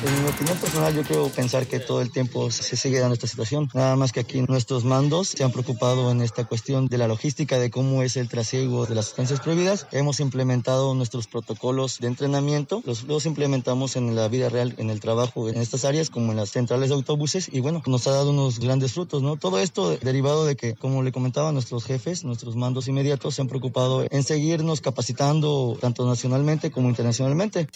En 0.03 0.23
mi 0.23 0.29
opinión 0.29 0.57
personal, 0.57 0.95
yo 0.95 1.03
creo 1.03 1.29
pensar 1.29 1.67
que 1.67 1.79
todo 1.79 2.01
el 2.01 2.09
tiempo 2.09 2.49
se 2.49 2.75
sigue 2.75 2.99
dando 2.99 3.13
esta 3.13 3.27
situación. 3.27 3.69
Nada 3.75 3.95
más 3.95 4.11
que 4.11 4.19
aquí 4.19 4.41
nuestros 4.41 4.83
mandos 4.83 5.27
se 5.27 5.43
han 5.43 5.51
preocupado 5.51 6.09
en 6.09 6.21
esta 6.21 6.43
cuestión 6.45 6.87
de 6.87 6.97
la 6.97 7.07
logística, 7.07 7.59
de 7.59 7.69
cómo 7.69 8.01
es 8.01 8.17
el 8.17 8.27
trasiego 8.27 8.87
de 8.87 8.95
las 8.95 9.05
sustancias 9.05 9.41
prohibidas. 9.41 9.85
Hemos 9.91 10.19
implementado 10.19 10.95
nuestros 10.95 11.27
protocolos 11.27 11.99
de 11.99 12.07
entrenamiento, 12.07 12.81
los, 12.83 13.03
los 13.03 13.27
implementamos 13.27 13.95
en 13.95 14.15
la 14.15 14.27
vida 14.27 14.49
real, 14.49 14.73
en 14.79 14.89
el 14.89 14.99
trabajo, 14.99 15.49
en 15.49 15.57
estas 15.57 15.85
áreas, 15.85 16.09
como 16.09 16.31
en 16.31 16.37
las 16.37 16.49
centrales 16.49 16.89
de 16.89 16.95
autobuses, 16.95 17.47
y 17.51 17.59
bueno, 17.59 17.83
nos 17.85 18.07
ha 18.07 18.11
dado 18.11 18.31
unos 18.31 18.57
grandes 18.57 18.93
frutos, 18.93 19.21
¿no? 19.21 19.35
Todo 19.35 19.59
esto 19.59 19.95
derivado 19.97 20.45
de 20.45 20.55
que, 20.55 20.73
como 20.73 21.03
le 21.03 21.11
comentaba, 21.11 21.51
nuestros 21.51 21.85
jefes, 21.85 22.23
nuestros 22.23 22.55
mandos 22.55 22.87
inmediatos 22.87 23.35
se 23.35 23.43
han 23.43 23.47
preocupado 23.47 24.03
en 24.09 24.23
seguirnos 24.23 24.81
capacitando 24.81 25.77
tanto 25.79 26.07
nacionalmente 26.07 26.71
como 26.71 26.89
internacionalmente 26.89 27.67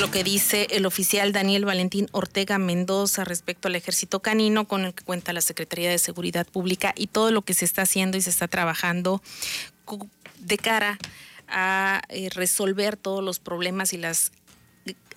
lo 0.00 0.10
que 0.10 0.24
dice 0.24 0.66
el 0.70 0.86
oficial 0.86 1.30
Daniel 1.30 1.66
Valentín 1.66 2.08
Ortega 2.12 2.56
Mendoza 2.56 3.22
respecto 3.24 3.68
al 3.68 3.76
ejército 3.76 4.20
canino 4.20 4.66
con 4.66 4.86
el 4.86 4.94
que 4.94 5.04
cuenta 5.04 5.34
la 5.34 5.42
Secretaría 5.42 5.90
de 5.90 5.98
Seguridad 5.98 6.46
Pública 6.46 6.94
y 6.96 7.08
todo 7.08 7.30
lo 7.30 7.42
que 7.42 7.52
se 7.52 7.66
está 7.66 7.82
haciendo 7.82 8.16
y 8.16 8.22
se 8.22 8.30
está 8.30 8.48
trabajando 8.48 9.20
de 10.38 10.56
cara 10.56 10.98
a 11.48 12.00
eh, 12.08 12.30
resolver 12.30 12.96
todos 12.96 13.22
los 13.22 13.40
problemas 13.40 13.92
y 13.92 13.98
las 13.98 14.32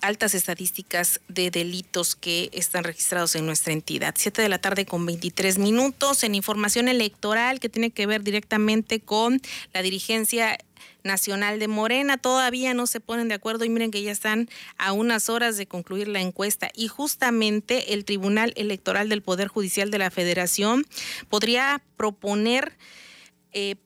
altas 0.02 0.34
estadísticas 0.34 1.22
de 1.28 1.50
delitos 1.50 2.14
que 2.14 2.50
están 2.52 2.84
registrados 2.84 3.34
en 3.36 3.46
nuestra 3.46 3.72
entidad. 3.72 4.14
Siete 4.18 4.42
de 4.42 4.50
la 4.50 4.58
tarde 4.58 4.84
con 4.84 5.06
23 5.06 5.56
minutos 5.56 6.22
en 6.24 6.34
información 6.34 6.88
electoral 6.88 7.58
que 7.58 7.70
tiene 7.70 7.90
que 7.90 8.04
ver 8.04 8.22
directamente 8.22 9.00
con 9.00 9.40
la 9.72 9.80
dirigencia 9.80 10.58
Nacional 11.04 11.58
de 11.58 11.68
Morena. 11.68 12.16
Todavía 12.16 12.74
no 12.74 12.86
se 12.86 13.00
ponen 13.00 13.28
de 13.28 13.34
acuerdo 13.34 13.64
y 13.64 13.68
miren 13.68 13.90
que 13.90 14.02
ya 14.02 14.10
están 14.10 14.48
a 14.78 14.92
unas 14.92 15.28
horas 15.28 15.56
de 15.56 15.66
concluir 15.66 16.08
la 16.08 16.20
encuesta. 16.20 16.70
Y 16.74 16.88
justamente 16.88 17.94
el 17.94 18.04
Tribunal 18.04 18.52
Electoral 18.56 19.08
del 19.08 19.22
Poder 19.22 19.48
Judicial 19.48 19.90
de 19.90 19.98
la 19.98 20.10
Federación 20.10 20.84
podría 21.28 21.82
proponer 21.96 22.76
eh, 23.52 23.76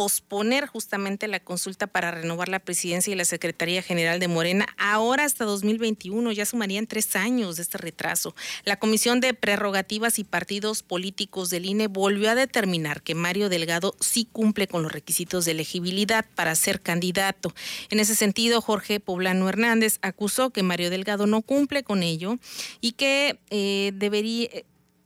posponer 0.00 0.66
justamente 0.66 1.28
la 1.28 1.40
consulta 1.40 1.86
para 1.86 2.10
renovar 2.10 2.48
la 2.48 2.58
presidencia 2.58 3.12
y 3.12 3.16
la 3.16 3.26
Secretaría 3.26 3.82
General 3.82 4.18
de 4.18 4.28
Morena 4.28 4.66
ahora 4.78 5.24
hasta 5.24 5.44
2021. 5.44 6.32
Ya 6.32 6.46
sumarían 6.46 6.86
tres 6.86 7.16
años 7.16 7.56
de 7.56 7.62
este 7.64 7.76
retraso. 7.76 8.34
La 8.64 8.78
Comisión 8.78 9.20
de 9.20 9.34
Prerrogativas 9.34 10.18
y 10.18 10.24
Partidos 10.24 10.82
Políticos 10.82 11.50
del 11.50 11.66
INE 11.66 11.86
volvió 11.86 12.30
a 12.30 12.34
determinar 12.34 13.02
que 13.02 13.14
Mario 13.14 13.50
Delgado 13.50 13.94
sí 14.00 14.26
cumple 14.32 14.68
con 14.68 14.82
los 14.82 14.90
requisitos 14.90 15.44
de 15.44 15.50
elegibilidad 15.50 16.24
para 16.34 16.54
ser 16.54 16.80
candidato. 16.80 17.52
En 17.90 18.00
ese 18.00 18.14
sentido, 18.14 18.62
Jorge 18.62 19.00
Poblano 19.00 19.50
Hernández 19.50 19.98
acusó 20.00 20.48
que 20.48 20.62
Mario 20.62 20.88
Delgado 20.88 21.26
no 21.26 21.42
cumple 21.42 21.82
con 21.82 22.02
ello 22.02 22.38
y 22.80 22.92
que 22.92 23.38
eh, 23.50 23.92
debería 23.96 24.48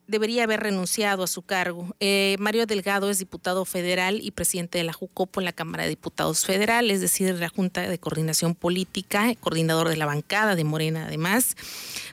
debería 0.06 0.44
haber 0.44 0.60
renunciado 0.60 1.22
a 1.22 1.26
su 1.26 1.42
cargo. 1.42 1.94
Eh, 2.00 2.36
Mario 2.38 2.66
Delgado 2.66 3.10
es 3.10 3.18
diputado 3.18 3.64
federal 3.64 4.20
y 4.22 4.30
presidente 4.30 4.78
de 4.78 4.84
la 4.84 4.92
JUCOPO 4.92 5.40
en 5.40 5.44
la 5.44 5.52
Cámara 5.52 5.84
de 5.84 5.90
Diputados 5.90 6.44
Federal, 6.44 6.90
es 6.90 7.00
decir, 7.00 7.34
la 7.34 7.48
Junta 7.48 7.82
de 7.82 7.98
Coordinación 7.98 8.54
Política, 8.54 9.34
coordinador 9.40 9.88
de 9.88 9.96
la 9.96 10.06
bancada 10.06 10.54
de 10.56 10.64
Morena 10.64 11.06
además, 11.06 11.56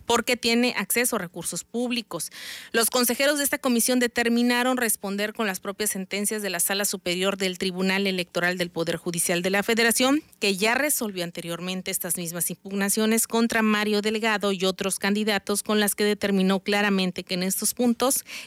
porque 0.06 0.38
tiene 0.38 0.73
acceso 0.77 1.15
a 1.15 1.19
recursos 1.19 1.63
públicos. 1.63 2.32
Los 2.71 2.89
consejeros 2.89 3.38
de 3.38 3.43
esta 3.43 3.58
comisión 3.58 3.99
determinaron 3.99 4.77
responder 4.77 5.34
con 5.34 5.47
las 5.47 5.60
propias 5.60 5.91
sentencias 5.91 6.41
de 6.41 6.49
la 6.49 6.60
Sala 6.60 6.86
Superior 6.86 7.38
del 7.38 7.58
Tribunal 7.58 8.08
Electoral 8.08 8.58
del 8.58 8.69
Poder 8.69 8.97
Judicial 8.97 9.41
de 9.41 9.49
la 9.49 9.63
Federación, 9.63 10.23
que 10.39 10.56
ya 10.56 10.75
resolvió 10.75 11.23
anteriormente 11.23 11.91
estas 11.91 12.17
mismas 12.17 12.49
impugnaciones 12.49 13.27
contra 13.27 13.62
Mario 13.62 14.01
Delgado 14.01 14.51
y 14.51 14.65
otros 14.65 14.99
candidatos 14.99 15.63
con 15.63 15.80
las 15.80 15.95
que 15.95 16.04
determinó 16.04 16.60
claramente 16.60 17.23
que 17.23 17.34
en 17.36 17.43
estos 17.43 17.73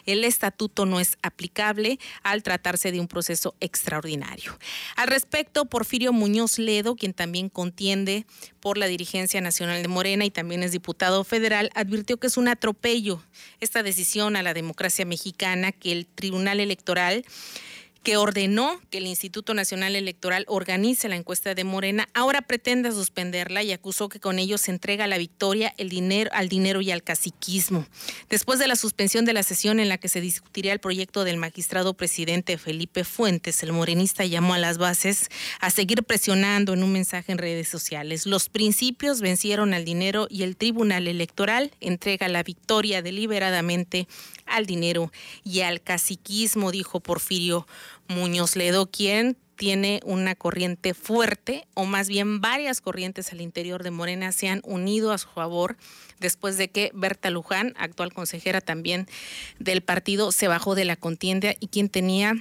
el 0.06 0.24
estatuto 0.24 0.86
no 0.86 1.00
es 1.00 1.16
aplicable 1.22 1.98
al 2.22 2.42
tratarse 2.42 2.92
de 2.92 3.00
un 3.00 3.08
proceso 3.08 3.54
extraordinario. 3.60 4.58
Al 4.96 5.08
respecto, 5.08 5.64
Porfirio 5.66 6.12
Muñoz 6.12 6.58
Ledo, 6.58 6.96
quien 6.96 7.12
también 7.12 7.48
contiende 7.48 8.26
por 8.60 8.78
la 8.78 8.86
dirigencia 8.86 9.40
nacional 9.40 9.82
de 9.82 9.88
Morena 9.88 10.24
y 10.24 10.30
también 10.30 10.62
es 10.62 10.72
diputado 10.72 11.24
federal, 11.24 11.70
advirtió 11.74 12.18
que 12.18 12.28
es 12.28 12.36
un 12.36 12.48
atropello 12.48 13.22
esta 13.60 13.82
decisión 13.82 14.36
a 14.36 14.42
la 14.42 14.54
democracia 14.54 15.04
mexicana 15.04 15.72
que 15.72 15.92
el 15.92 16.06
Tribunal 16.06 16.60
Electoral 16.60 17.24
que 18.04 18.18
ordenó 18.18 18.80
que 18.90 18.98
el 18.98 19.06
Instituto 19.06 19.54
Nacional 19.54 19.96
Electoral 19.96 20.44
organice 20.46 21.08
la 21.08 21.16
encuesta 21.16 21.54
de 21.54 21.64
Morena, 21.64 22.06
ahora 22.12 22.42
pretende 22.42 22.92
suspenderla 22.92 23.62
y 23.62 23.72
acusó 23.72 24.10
que 24.10 24.20
con 24.20 24.38
ello 24.38 24.58
se 24.58 24.70
entrega 24.70 25.06
la 25.06 25.16
victoria 25.16 25.74
el 25.78 25.88
dinero, 25.88 26.30
al 26.34 26.50
dinero 26.50 26.82
y 26.82 26.90
al 26.90 27.02
caciquismo. 27.02 27.86
Después 28.28 28.58
de 28.58 28.68
la 28.68 28.76
suspensión 28.76 29.24
de 29.24 29.32
la 29.32 29.42
sesión 29.42 29.80
en 29.80 29.88
la 29.88 29.96
que 29.96 30.10
se 30.10 30.20
discutiría 30.20 30.74
el 30.74 30.80
proyecto 30.80 31.24
del 31.24 31.38
magistrado 31.38 31.94
presidente 31.94 32.58
Felipe 32.58 33.04
Fuentes, 33.04 33.62
el 33.62 33.72
morenista 33.72 34.26
llamó 34.26 34.52
a 34.52 34.58
las 34.58 34.76
bases 34.76 35.30
a 35.60 35.70
seguir 35.70 36.02
presionando 36.04 36.74
en 36.74 36.82
un 36.82 36.92
mensaje 36.92 37.32
en 37.32 37.38
redes 37.38 37.68
sociales. 37.68 38.26
Los 38.26 38.50
principios 38.50 39.22
vencieron 39.22 39.72
al 39.72 39.86
dinero 39.86 40.26
y 40.28 40.42
el 40.42 40.58
Tribunal 40.58 41.08
Electoral 41.08 41.72
entrega 41.80 42.28
la 42.28 42.42
victoria 42.42 43.00
deliberadamente 43.00 44.06
al 44.46 44.66
dinero 44.66 45.12
y 45.42 45.60
al 45.60 45.80
caciquismo, 45.82 46.70
dijo 46.70 47.00
Porfirio 47.00 47.66
Muñoz 48.08 48.56
Ledo, 48.56 48.86
quien 48.86 49.36
tiene 49.56 50.00
una 50.04 50.34
corriente 50.34 50.94
fuerte, 50.94 51.66
o 51.74 51.84
más 51.84 52.08
bien 52.08 52.40
varias 52.40 52.80
corrientes 52.80 53.32
al 53.32 53.40
interior 53.40 53.82
de 53.82 53.90
Morena 53.90 54.32
se 54.32 54.48
han 54.48 54.60
unido 54.64 55.12
a 55.12 55.18
su 55.18 55.28
favor 55.28 55.76
después 56.18 56.56
de 56.56 56.68
que 56.68 56.90
Berta 56.94 57.30
Luján, 57.30 57.74
actual 57.76 58.12
consejera 58.12 58.60
también 58.60 59.06
del 59.58 59.82
partido, 59.82 60.32
se 60.32 60.48
bajó 60.48 60.74
de 60.74 60.84
la 60.84 60.96
contienda 60.96 61.54
y 61.60 61.68
quien 61.68 61.88
tenía 61.88 62.34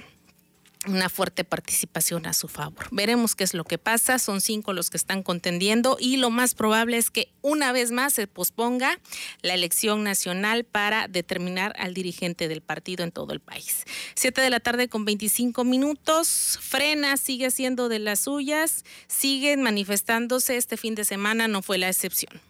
una 0.86 1.08
fuerte 1.08 1.44
participación 1.44 2.26
a 2.26 2.32
su 2.32 2.48
favor. 2.48 2.86
Veremos 2.90 3.34
qué 3.34 3.44
es 3.44 3.54
lo 3.54 3.64
que 3.64 3.78
pasa. 3.78 4.18
Son 4.18 4.40
cinco 4.40 4.72
los 4.72 4.90
que 4.90 4.96
están 4.96 5.22
contendiendo 5.22 5.96
y 6.00 6.16
lo 6.16 6.30
más 6.30 6.54
probable 6.54 6.96
es 6.96 7.10
que 7.10 7.32
una 7.42 7.72
vez 7.72 7.90
más 7.90 8.14
se 8.14 8.26
posponga 8.26 8.98
la 9.42 9.54
elección 9.54 10.04
nacional 10.04 10.64
para 10.64 11.08
determinar 11.08 11.74
al 11.78 11.94
dirigente 11.94 12.48
del 12.48 12.60
partido 12.60 13.04
en 13.04 13.12
todo 13.12 13.32
el 13.32 13.40
país. 13.40 13.84
Siete 14.14 14.40
de 14.40 14.50
la 14.50 14.60
tarde 14.60 14.88
con 14.88 15.04
25 15.04 15.64
minutos. 15.64 16.58
Frena 16.60 17.16
sigue 17.16 17.50
siendo 17.50 17.88
de 17.88 17.98
las 17.98 18.20
suyas. 18.20 18.84
Siguen 19.06 19.62
manifestándose. 19.62 20.56
Este 20.56 20.76
fin 20.76 20.94
de 20.94 21.04
semana 21.04 21.48
no 21.48 21.62
fue 21.62 21.78
la 21.78 21.88
excepción. 21.88 22.40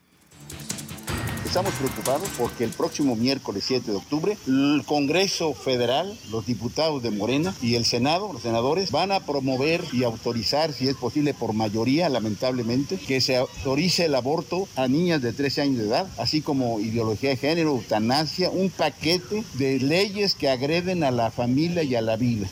Estamos 1.54 1.74
preocupados 1.74 2.28
porque 2.36 2.64
el 2.64 2.70
próximo 2.70 3.14
miércoles 3.14 3.62
7 3.64 3.92
de 3.92 3.96
octubre 3.96 4.36
el 4.48 4.82
Congreso 4.84 5.54
Federal, 5.54 6.18
los 6.32 6.46
diputados 6.46 7.00
de 7.00 7.12
Morena 7.12 7.54
y 7.62 7.76
el 7.76 7.84
Senado, 7.84 8.32
los 8.32 8.42
senadores, 8.42 8.90
van 8.90 9.12
a 9.12 9.20
promover 9.20 9.80
y 9.92 10.02
autorizar, 10.02 10.72
si 10.72 10.88
es 10.88 10.96
posible 10.96 11.32
por 11.32 11.52
mayoría, 11.52 12.08
lamentablemente, 12.08 12.96
que 12.96 13.20
se 13.20 13.36
autorice 13.36 14.06
el 14.06 14.16
aborto 14.16 14.66
a 14.74 14.88
niñas 14.88 15.22
de 15.22 15.32
13 15.32 15.62
años 15.62 15.78
de 15.78 15.84
edad, 15.84 16.08
así 16.18 16.42
como 16.42 16.80
ideología 16.80 17.30
de 17.30 17.36
género, 17.36 17.70
eutanasia, 17.70 18.50
un 18.50 18.70
paquete 18.70 19.44
de 19.52 19.78
leyes 19.78 20.34
que 20.34 20.50
agreden 20.50 21.04
a 21.04 21.12
la 21.12 21.30
familia 21.30 21.84
y 21.84 21.94
a 21.94 22.00
la 22.00 22.16
vida. 22.16 22.48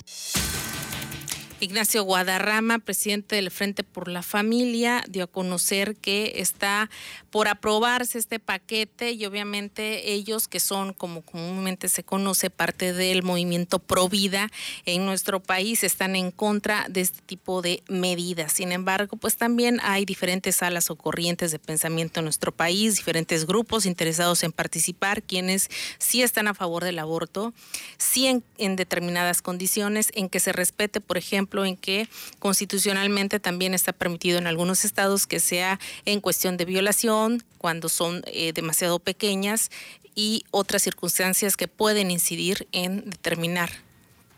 Ignacio 1.62 2.02
Guadarrama, 2.02 2.80
presidente 2.80 3.36
del 3.36 3.52
Frente 3.52 3.84
por 3.84 4.08
la 4.08 4.22
Familia, 4.22 5.04
dio 5.08 5.22
a 5.22 5.26
conocer 5.28 5.94
que 5.94 6.32
está 6.38 6.90
por 7.32 7.48
aprobarse 7.48 8.18
este 8.18 8.38
paquete 8.38 9.12
y 9.12 9.24
obviamente 9.24 10.12
ellos 10.12 10.48
que 10.48 10.60
son, 10.60 10.92
como 10.92 11.22
comúnmente 11.22 11.88
se 11.88 12.04
conoce, 12.04 12.50
parte 12.50 12.92
del 12.92 13.22
movimiento 13.22 13.78
Pro 13.78 14.08
Vida 14.10 14.50
en 14.84 15.06
nuestro 15.06 15.40
país 15.40 15.82
están 15.82 16.14
en 16.14 16.30
contra 16.30 16.86
de 16.90 17.00
este 17.00 17.22
tipo 17.22 17.62
de 17.62 17.82
medidas. 17.88 18.52
Sin 18.52 18.70
embargo, 18.70 19.16
pues 19.16 19.36
también 19.36 19.80
hay 19.82 20.04
diferentes 20.04 20.62
alas 20.62 20.90
o 20.90 20.96
corrientes 20.96 21.50
de 21.52 21.58
pensamiento 21.58 22.20
en 22.20 22.24
nuestro 22.24 22.52
país, 22.52 22.96
diferentes 22.96 23.46
grupos 23.46 23.86
interesados 23.86 24.42
en 24.42 24.52
participar, 24.52 25.22
quienes 25.22 25.70
sí 25.98 26.22
están 26.22 26.48
a 26.48 26.54
favor 26.54 26.84
del 26.84 26.98
aborto, 26.98 27.54
sí 27.96 28.26
en, 28.26 28.76
determinadas 28.76 29.40
condiciones, 29.40 30.10
en 30.14 30.28
que 30.28 30.38
se 30.38 30.52
respete, 30.52 31.00
por 31.00 31.16
ejemplo, 31.16 31.64
en 31.64 31.76
que 31.78 32.08
constitucionalmente 32.38 33.40
también 33.40 33.72
está 33.72 33.94
permitido 33.94 34.38
en 34.38 34.46
algunos 34.46 34.84
estados 34.84 35.26
que 35.26 35.40
sea 35.40 35.80
en 36.04 36.20
cuestión 36.20 36.58
de 36.58 36.66
violación, 36.66 37.21
cuando 37.58 37.88
son 37.88 38.22
eh, 38.26 38.52
demasiado 38.52 38.98
pequeñas 38.98 39.70
y 40.14 40.44
otras 40.50 40.82
circunstancias 40.82 41.56
que 41.56 41.68
pueden 41.68 42.10
incidir 42.10 42.68
en 42.72 43.08
determinar 43.08 43.70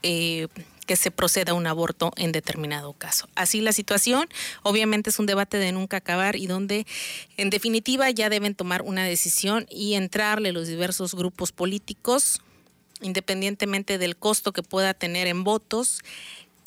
eh, 0.02 0.48
que 0.86 0.96
se 0.96 1.10
proceda 1.10 1.52
a 1.52 1.54
un 1.54 1.66
aborto 1.66 2.12
en 2.16 2.32
determinado 2.32 2.92
caso. 2.92 3.28
Así 3.34 3.60
la 3.60 3.72
situación, 3.72 4.28
obviamente 4.62 5.10
es 5.10 5.18
un 5.18 5.26
debate 5.26 5.56
de 5.56 5.72
nunca 5.72 5.96
acabar 5.96 6.36
y 6.36 6.46
donde 6.46 6.86
en 7.36 7.50
definitiva 7.50 8.10
ya 8.10 8.28
deben 8.28 8.54
tomar 8.54 8.82
una 8.82 9.04
decisión 9.04 9.66
y 9.70 9.94
entrarle 9.94 10.52
los 10.52 10.68
diversos 10.68 11.14
grupos 11.14 11.52
políticos, 11.52 12.42
independientemente 13.00 13.98
del 13.98 14.16
costo 14.16 14.52
que 14.52 14.62
pueda 14.62 14.94
tener 14.94 15.26
en 15.26 15.42
votos, 15.42 16.02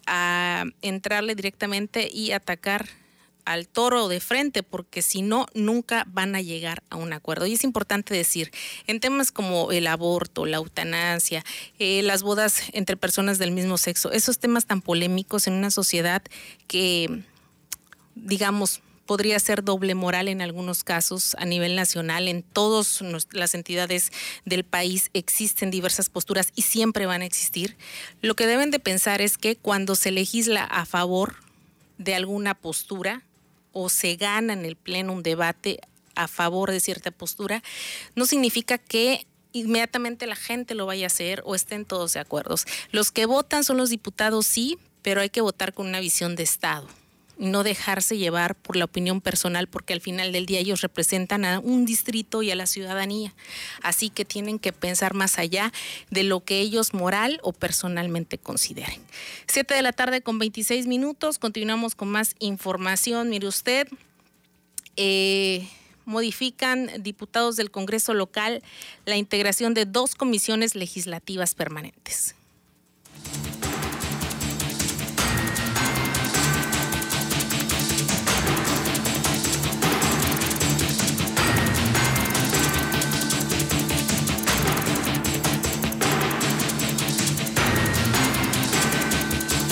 a 0.08 0.66
entrarle 0.82 1.36
directamente 1.36 2.10
y 2.12 2.32
atacar 2.32 2.88
al 3.48 3.70
toro 3.70 4.10
de 4.10 4.20
frente, 4.20 4.62
porque 4.62 5.02
si 5.02 5.22
no, 5.22 5.46
nunca 5.54 6.04
van 6.10 6.36
a 6.36 6.42
llegar 6.42 6.84
a 6.90 6.98
un 6.98 7.14
acuerdo. 7.14 7.46
Y 7.46 7.54
es 7.54 7.64
importante 7.64 8.14
decir, 8.14 8.52
en 8.88 9.00
temas 9.00 9.32
como 9.32 9.72
el 9.72 9.88
aborto, 9.88 10.46
la 10.46 10.58
eutanasia, 10.58 11.46
eh, 11.80 12.02
las 12.04 12.24
bodas 12.24 12.64
entre 12.74 12.98
personas 12.98 13.40
del 13.40 13.52
mismo 13.52 13.78
sexo, 13.78 14.12
esos 14.12 14.38
temas 14.40 14.66
tan 14.66 14.82
polémicos 14.82 15.48
en 15.48 15.54
una 15.54 15.72
sociedad 15.72 16.22
que, 16.68 17.24
digamos, 18.16 18.82
podría 19.06 19.40
ser 19.40 19.64
doble 19.64 19.96
moral 19.96 20.28
en 20.28 20.42
algunos 20.42 20.84
casos 20.84 21.34
a 21.40 21.46
nivel 21.46 21.78
nacional. 21.78 22.28
En 22.28 22.44
todas 22.44 23.02
las 23.32 23.56
entidades 23.56 24.12
del 24.44 24.66
país 24.66 25.10
existen 25.14 25.72
diversas 25.72 26.10
posturas 26.10 26.52
y 26.54 26.64
siempre 26.64 27.06
van 27.06 27.22
a 27.22 27.26
existir. 27.26 27.78
Lo 28.22 28.36
que 28.36 28.46
deben 28.46 28.72
de 28.72 28.80
pensar 28.80 29.22
es 29.22 29.38
que 29.38 29.56
cuando 29.56 29.96
se 29.96 30.12
legisla 30.12 30.66
a 30.66 30.86
favor 30.86 31.38
de 31.98 32.14
alguna 32.14 32.54
postura 32.54 33.24
o 33.78 33.90
se 33.90 34.16
gana 34.16 34.54
en 34.54 34.66
el 34.66 34.76
pleno 34.76 35.14
un 35.14 35.24
debate 35.24 35.80
a 36.16 36.28
favor 36.28 36.72
de 36.72 36.80
cierta 36.80 37.12
postura, 37.12 37.62
no 38.16 38.26
significa 38.26 38.78
que 38.78 39.28
inmediatamente 39.54 40.26
la 40.26 40.36
gente 40.36 40.74
lo 40.74 40.88
vaya 40.88 41.06
a 41.06 41.08
hacer 41.08 41.44
o 41.46 41.54
estén 41.54 41.86
todos 41.86 42.14
de 42.14 42.20
acuerdo. 42.20 42.56
Los 42.92 43.12
que 43.12 43.26
votan 43.26 43.64
son 43.64 43.78
los 43.78 43.90
diputados, 43.90 44.48
sí, 44.48 44.80
pero 45.04 45.22
hay 45.22 45.30
que 45.30 45.42
votar 45.42 45.74
con 45.74 45.88
una 45.88 46.00
visión 46.00 46.36
de 46.36 46.44
Estado 46.44 46.88
no 47.38 47.64
dejarse 47.64 48.18
llevar 48.18 48.56
por 48.56 48.76
la 48.76 48.86
opinión 48.86 49.22
personal, 49.22 49.68
porque 49.68 49.94
al 49.94 50.02
final 50.02 50.32
del 50.32 50.46
día 50.46 50.60
ellos 50.60 50.82
representan 50.82 51.46
a 51.46 51.60
un 51.60 51.86
distrito 51.86 52.42
y 52.42 52.52
a 52.52 52.56
la 52.56 52.66
ciudadanía. 52.66 53.34
Así 53.82 54.10
que 54.10 54.26
tienen 54.26 54.60
que 54.60 54.74
pensar 54.74 55.14
más 55.14 55.38
allá 55.38 55.72
de 56.10 56.24
lo 56.24 56.44
que 56.44 56.60
ellos 56.60 56.94
moral 56.94 57.40
o 57.44 57.54
personalmente 57.54 58.38
consideren. 58.38 59.02
Siete 59.48 59.76
de 59.76 59.82
la 59.82 59.94
tarde 59.94 60.22
con 60.22 60.40
26 60.40 60.88
minutos, 60.88 61.40
continuamos 61.40 61.96
con 61.96 62.10
más 62.10 62.36
información. 62.40 63.30
Mire 63.30 63.48
usted, 63.48 63.88
eh, 64.96 65.68
modifican 66.06 66.90
diputados 67.04 67.58
del 67.58 67.70
Congreso 67.70 68.14
local 68.14 68.64
la 69.06 69.18
integración 69.18 69.74
de 69.74 69.86
dos 69.86 70.16
comisiones 70.16 70.74
legislativas 70.74 71.54
permanentes. 71.54 72.34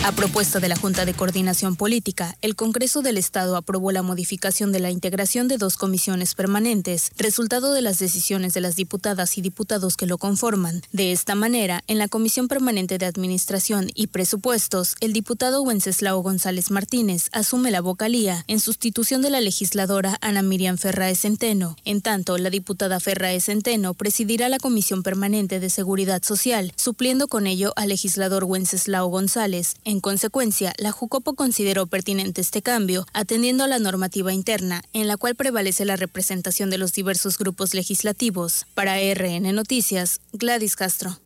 A 0.05 0.11
propuesta 0.11 0.59
de 0.59 0.69
la 0.69 0.75
Junta 0.75 1.03
de 1.03 1.15
Coordinación 1.15 1.75
Política, 1.75 2.37
el 2.43 2.55
Congreso 2.55 3.01
del 3.01 3.17
Estado 3.17 3.55
aprobó 3.55 3.91
la 3.91 4.03
modificación 4.03 4.71
de 4.71 4.79
la 4.79 4.91
integración 4.91 5.47
de 5.47 5.57
dos 5.57 5.77
comisiones 5.77 6.35
permanentes, 6.35 7.09
resultado 7.17 7.73
de 7.73 7.81
las 7.81 7.97
decisiones 7.97 8.53
de 8.53 8.61
las 8.61 8.75
diputadas 8.75 9.35
y 9.39 9.41
diputados 9.41 9.97
que 9.97 10.05
lo 10.05 10.19
conforman. 10.19 10.83
De 10.91 11.11
esta 11.11 11.33
manera, 11.33 11.83
en 11.87 11.97
la 11.97 12.07
Comisión 12.07 12.47
Permanente 12.47 12.99
de 12.99 13.07
Administración 13.07 13.89
y 13.95 14.05
Presupuestos, 14.05 14.95
el 14.99 15.11
diputado 15.11 15.63
Wenceslao 15.63 16.21
González 16.21 16.69
Martínez 16.69 17.29
asume 17.31 17.71
la 17.71 17.81
vocalía 17.81 18.45
en 18.47 18.59
sustitución 18.59 19.23
de 19.23 19.31
la 19.31 19.41
legisladora 19.41 20.19
Ana 20.21 20.43
Miriam 20.43 20.77
Ferraez 20.77 21.21
Centeno. 21.21 21.77
En 21.83 22.01
tanto, 22.01 22.37
la 22.37 22.51
diputada 22.51 22.99
Ferraez 22.99 23.45
Centeno 23.45 23.95
presidirá 23.95 24.49
la 24.49 24.59
Comisión 24.59 25.01
Permanente 25.01 25.59
de 25.59 25.71
Seguridad 25.71 26.21
Social, 26.21 26.73
supliendo 26.75 27.27
con 27.27 27.47
ello 27.47 27.73
al 27.75 27.89
legislador 27.89 28.43
Wenceslao 28.43 29.07
González. 29.07 29.77
En 29.83 29.94
consecuencia, 29.99 30.73
la 30.77 30.91
Jucopo 30.91 31.33
consideró 31.33 31.87
pertinente 31.87 32.41
este 32.41 32.61
cambio, 32.61 33.05
atendiendo 33.13 33.63
a 33.63 33.67
la 33.67 33.79
normativa 33.79 34.33
interna, 34.33 34.83
en 34.93 35.07
la 35.07 35.17
cual 35.17 35.35
prevalece 35.35 35.85
la 35.85 35.95
representación 35.95 36.69
de 36.69 36.77
los 36.77 36.93
diversos 36.93 37.37
grupos 37.37 37.73
legislativos. 37.73 38.65
Para 38.73 38.97
RN 38.97 39.53
Noticias, 39.53 40.19
Gladys 40.33 40.75
Castro 40.75 41.19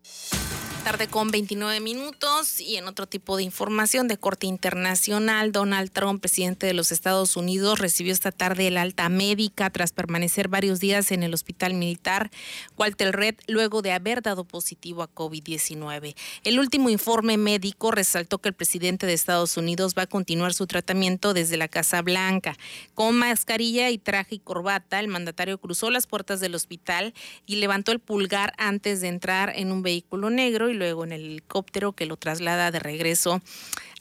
tarde 0.80 1.08
con 1.08 1.30
29 1.32 1.80
minutos 1.82 2.60
y 2.60 2.78
en 2.78 2.88
otro 2.88 3.06
tipo 3.06 3.36
de 3.38 3.44
información 3.44 4.08
de 4.08 4.18
corte 4.18 4.48
internacional, 4.48 5.52
Donald 5.52 5.92
Trump, 5.92 6.22
presidente 6.22 6.68
de 6.68 6.74
los 6.74 6.92
Estados 6.92 7.36
Unidos, 7.36 7.80
recibió 7.80 8.13
esta 8.13 8.32
tarde 8.32 8.68
el 8.68 8.78
alta 8.78 9.10
médica 9.10 9.70
tras 9.70 9.92
permanecer 9.92 10.48
varios 10.48 10.80
días 10.80 11.12
en 11.12 11.24
el 11.24 11.34
hospital 11.34 11.74
militar 11.74 12.32
Walter 12.78 13.15
Red 13.15 13.36
luego 13.48 13.82
de 13.82 13.92
haber 13.92 14.22
dado 14.22 14.46
positivo 14.46 15.04
a 15.04 15.13
COVID-19. 15.13 16.15
El 16.44 16.60
último 16.60 16.89
informe 16.89 17.38
médico 17.38 17.92
resaltó 17.92 18.38
que 18.38 18.50
el 18.50 18.56
presidente 18.56 19.06
de 19.06 19.13
Estados 19.13 19.58
Unidos 19.58 19.96
va 19.98 20.04
a 20.04 20.08
continuar 20.08 20.54
su 20.54 20.65
tratamiento 20.65 21.34
desde 21.34 21.58
la 21.58 21.68
Casa 21.68 22.02
Blanca. 22.02 22.56
Con 22.94 23.18
mascarilla 23.18 23.89
y 23.89 23.98
traje 23.98 24.36
y 24.36 24.39
corbata, 24.39 25.00
el 25.00 25.08
mandatario 25.08 25.58
cruzó 25.58 25.89
las 25.89 26.08
puertas 26.08 26.39
del 26.39 26.56
hospital 26.56 27.13
y 27.46 27.58
levantó 27.58 27.92
el 27.92 28.00
pulgar 28.00 28.54
antes 28.58 29.02
de 29.02 29.10
entrar 29.10 29.52
en 29.56 29.72
un 29.72 29.82
vehículo 29.82 30.30
negro 30.30 30.69
y 30.70 30.74
luego 30.76 31.04
en 31.04 31.12
el 31.12 31.26
helicóptero 31.26 31.94
que 31.94 32.06
lo 32.06 32.18
traslada 32.18 32.72
de 32.72 32.80
regreso 32.80 33.42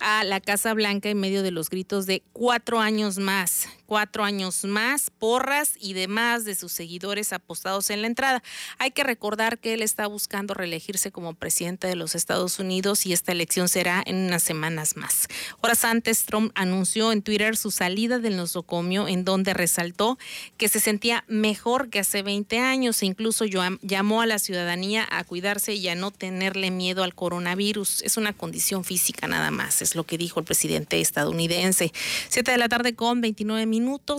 a 0.01 0.25
la 0.25 0.41
Casa 0.41 0.75
Blanca 0.75 1.09
en 1.09 1.19
medio 1.19 1.43
de 1.43 1.51
los 1.51 1.71
gritos 1.71 2.07
de 2.07 2.23
cuatro 2.33 2.81
años 2.81 3.19
más, 3.19 3.69
cuatro 3.89 4.23
años 4.23 4.65
más, 4.65 5.11
porras 5.19 5.73
y 5.81 5.95
demás 5.95 6.45
de 6.45 6.55
sus 6.55 6.73
seguidores 6.73 7.33
apostados 7.33 7.89
en 7.89 8.03
la 8.03 8.07
entrada. 8.07 8.43
Hay 8.77 8.91
que 8.91 9.03
recordar 9.03 9.59
que 9.59 9.73
él 9.73 9.81
está 9.81 10.07
buscando 10.07 10.53
reelegirse 10.53 11.11
como 11.11 11.33
presidente 11.33 11.87
de 11.87 11.97
los 11.97 12.15
Estados 12.15 12.59
Unidos 12.59 13.07
y 13.07 13.15
esta 13.15 13.33
elección 13.33 13.67
será 13.71 14.03
en 14.05 14.17
unas 14.27 14.43
semanas 14.43 14.97
más. 14.99 15.27
Horas 15.63 15.87
antes, 15.87 16.25
Trump 16.25 16.53
anunció 16.55 17.13
en 17.13 17.23
Twitter 17.23 17.57
su 17.57 17.71
salida 17.71 18.19
del 18.19 18.37
nosocomio, 18.37 19.09
en 19.09 19.25
donde 19.25 19.55
resaltó 19.55 20.19
que 20.59 20.69
se 20.69 20.81
sentía 20.81 21.25
mejor 21.27 21.89
que 21.89 22.01
hace 22.01 22.23
20 22.23 22.59
años 22.59 23.03
e 23.03 23.07
incluso 23.07 23.47
llamó 23.47 24.21
a 24.21 24.27
la 24.27 24.39
ciudadanía 24.39 25.09
a 25.11 25.25
cuidarse 25.25 25.73
y 25.73 25.89
a 25.89 25.95
no 25.95 26.11
tenerle 26.11 26.71
miedo 26.71 27.05
al 27.05 27.15
coronavirus. 27.15 28.03
Es 28.03 28.19
una 28.19 28.35
condición 28.35 28.85
física 28.85 29.27
nada 29.29 29.51
más 29.51 29.81
es 29.81 29.95
lo 29.95 30.05
que 30.05 30.19
dijo 30.19 30.41
el 30.41 30.47
presidente 30.47 31.01
estadounidense. 31.01 31.93
Siete 32.29 32.51
de 32.51 32.59
la 32.59 32.69
tarde 32.69 32.95
con 32.95 33.23
29 33.23 33.65
minutos. 33.65 33.78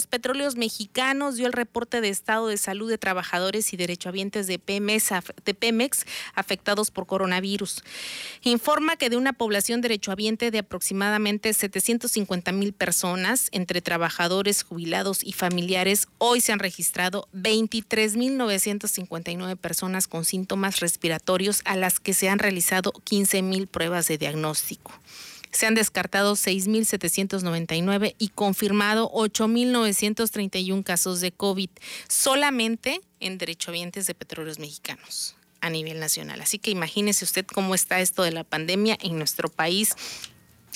Petróleos 0.10 0.56
Mexicanos 0.56 1.36
dio 1.36 1.48
el 1.48 1.54
reporte 1.54 2.02
de 2.02 2.10
estado 2.10 2.48
de 2.48 2.58
salud 2.58 2.90
de 2.90 2.98
trabajadores 2.98 3.74
y 3.74 3.78
derechohabientes 3.78 4.48
de 4.48 4.60
Pemex, 4.60 5.10
de 5.46 5.54
Pemex 5.54 6.06
afectados 6.34 6.92
por 6.92 7.06
coronavirus. 7.06 7.84
Informa 8.44 8.96
que 8.96 9.10
de 9.10 9.18
una 9.18 9.34
población 9.34 9.82
derechohabiente 9.82 10.52
de 10.52 10.60
aproximadamente 10.60 11.54
750 11.54 12.52
mil 12.52 12.74
personas, 12.74 13.50
entre 13.52 13.82
trabajadores, 13.82 14.64
jubilados 14.64 15.24
y 15.24 15.34
familiares, 15.34 16.08
hoy 16.18 16.42
se 16.42 16.52
han 16.52 16.60
registrado 16.60 17.28
23 17.34 18.16
mil 18.18 18.38
959 18.38 19.56
personas 19.56 20.08
con 20.08 20.26
síntomas 20.26 20.80
respiratorios 20.80 21.62
a 21.66 21.76
las 21.76 22.00
que 22.00 22.14
se 22.14 22.30
han 22.30 22.40
realizado 22.40 22.92
15 22.92 23.42
mil 23.42 23.68
pruebas 23.68 24.08
de 24.08 24.18
diagnóstico. 24.18 24.92
Se 25.52 25.66
han 25.66 25.76
descartado 25.76 26.36
6.799 26.36 28.16
y 28.18 28.30
confirmado 28.30 29.12
8.931 29.12 30.84
casos 30.84 31.22
de 31.22 31.32
COVID 31.32 31.70
solamente 32.08 33.02
en 33.20 33.38
derechohabientes 33.38 34.08
de 34.08 34.16
petróleos 34.16 34.60
mexicanos 34.60 35.36
a 35.62 35.70
nivel 35.70 36.00
nacional. 36.00 36.42
Así 36.42 36.60
que 36.60 36.72
imagínese 36.72 37.26
usted 37.26 37.46
cómo 37.46 37.76
está 37.76 38.00
esto 38.00 38.24
de 38.24 38.32
la 38.32 38.44
pandemia 38.44 38.98
en 39.02 39.18
nuestro 39.18 39.50
país 39.50 39.96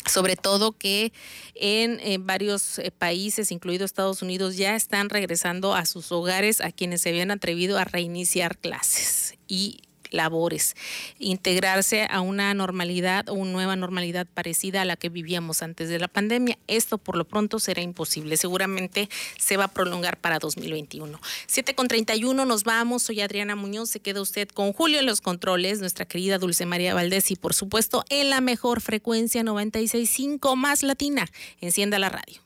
sobre 0.06 0.36
todo 0.36 0.74
que 0.74 1.14
en, 1.56 2.00
en, 2.02 2.26
varios 2.26 2.80
eh, 2.80 2.92
países, 2.92 3.52
incluido 3.52 3.86
Estados 3.86 4.22
Unidos, 4.22 4.58
ya 4.58 4.76
están 4.76 5.10
regresando 5.10 5.76
a 5.76 5.86
sus 5.86 6.12
hogares 6.12 6.62
a 6.62 6.72
quienes 6.72 7.02
se 7.02 7.10
habían 7.10 7.32
atrevido 7.32 7.78
a 7.78 7.86
reiniciar 7.86 8.58
clases. 8.58 9.36
Y 9.48 9.82
labores, 10.14 10.76
integrarse 11.20 12.08
a 12.10 12.22
una 12.22 12.54
normalidad 12.54 13.28
o 13.30 13.34
una 13.34 13.52
nueva 13.52 13.76
normalidad 13.76 14.28
parecida 14.34 14.82
a 14.82 14.86
la 14.86 14.96
que 14.96 15.10
vivíamos 15.10 15.62
antes 15.62 15.90
de 15.90 16.00
la 16.00 16.08
pandemia. 16.08 16.58
Esto 16.68 16.98
por 16.98 17.18
lo 17.18 17.26
pronto 17.26 17.60
será 17.60 17.82
imposible. 17.82 18.38
Seguramente 18.38 19.10
se 19.38 19.58
va 19.58 19.66
a 19.66 19.68
prolongar 19.68 20.18
para 20.18 20.40
2021. 20.40 21.20
7 21.48 21.76
con 21.76 21.88
31 21.88 22.46
nos 22.46 22.64
vamos. 22.64 23.04
Soy 23.04 23.22
Adriana 23.22 23.56
Muñoz. 23.56 23.90
Se 23.90 24.00
queda 24.00 24.22
usted 24.22 24.48
con 24.48 24.74
Julio 24.74 25.00
en 25.00 25.06
los 25.06 25.22
controles, 25.22 25.80
nuestra 25.80 26.06
querida 26.06 26.38
Dulce 26.38 26.66
María 26.66 26.94
Valdés 26.94 27.32
y 27.32 27.36
por 27.36 27.54
supuesto 27.54 28.06
en 28.10 28.30
la 28.30 28.42
mejor 28.42 28.82
frecuencia 28.82 29.44
96.5 29.44 30.56
más 30.56 30.84
latina. 30.84 31.28
Encienda 31.60 32.00
la 32.00 32.10
radio. 32.10 32.42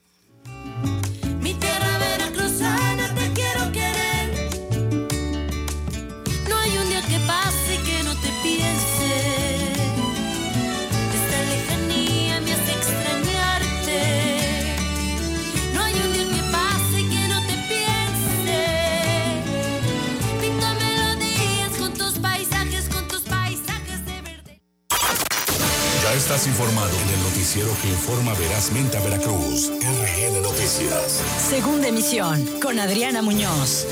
Estás 26.17 26.47
informado 26.47 26.89
en 26.99 27.10
el 27.10 27.23
noticiero 27.23 27.69
que 27.80 27.89
informa 27.89 28.34
verazmente 28.34 28.97
a 28.97 29.01
Veracruz. 29.01 29.69
RN 29.69 30.41
Noticias. 30.41 31.21
Segunda 31.47 31.89
emisión 31.89 32.43
con 32.60 32.80
Adriana 32.80 33.21
Muñoz. 33.21 33.86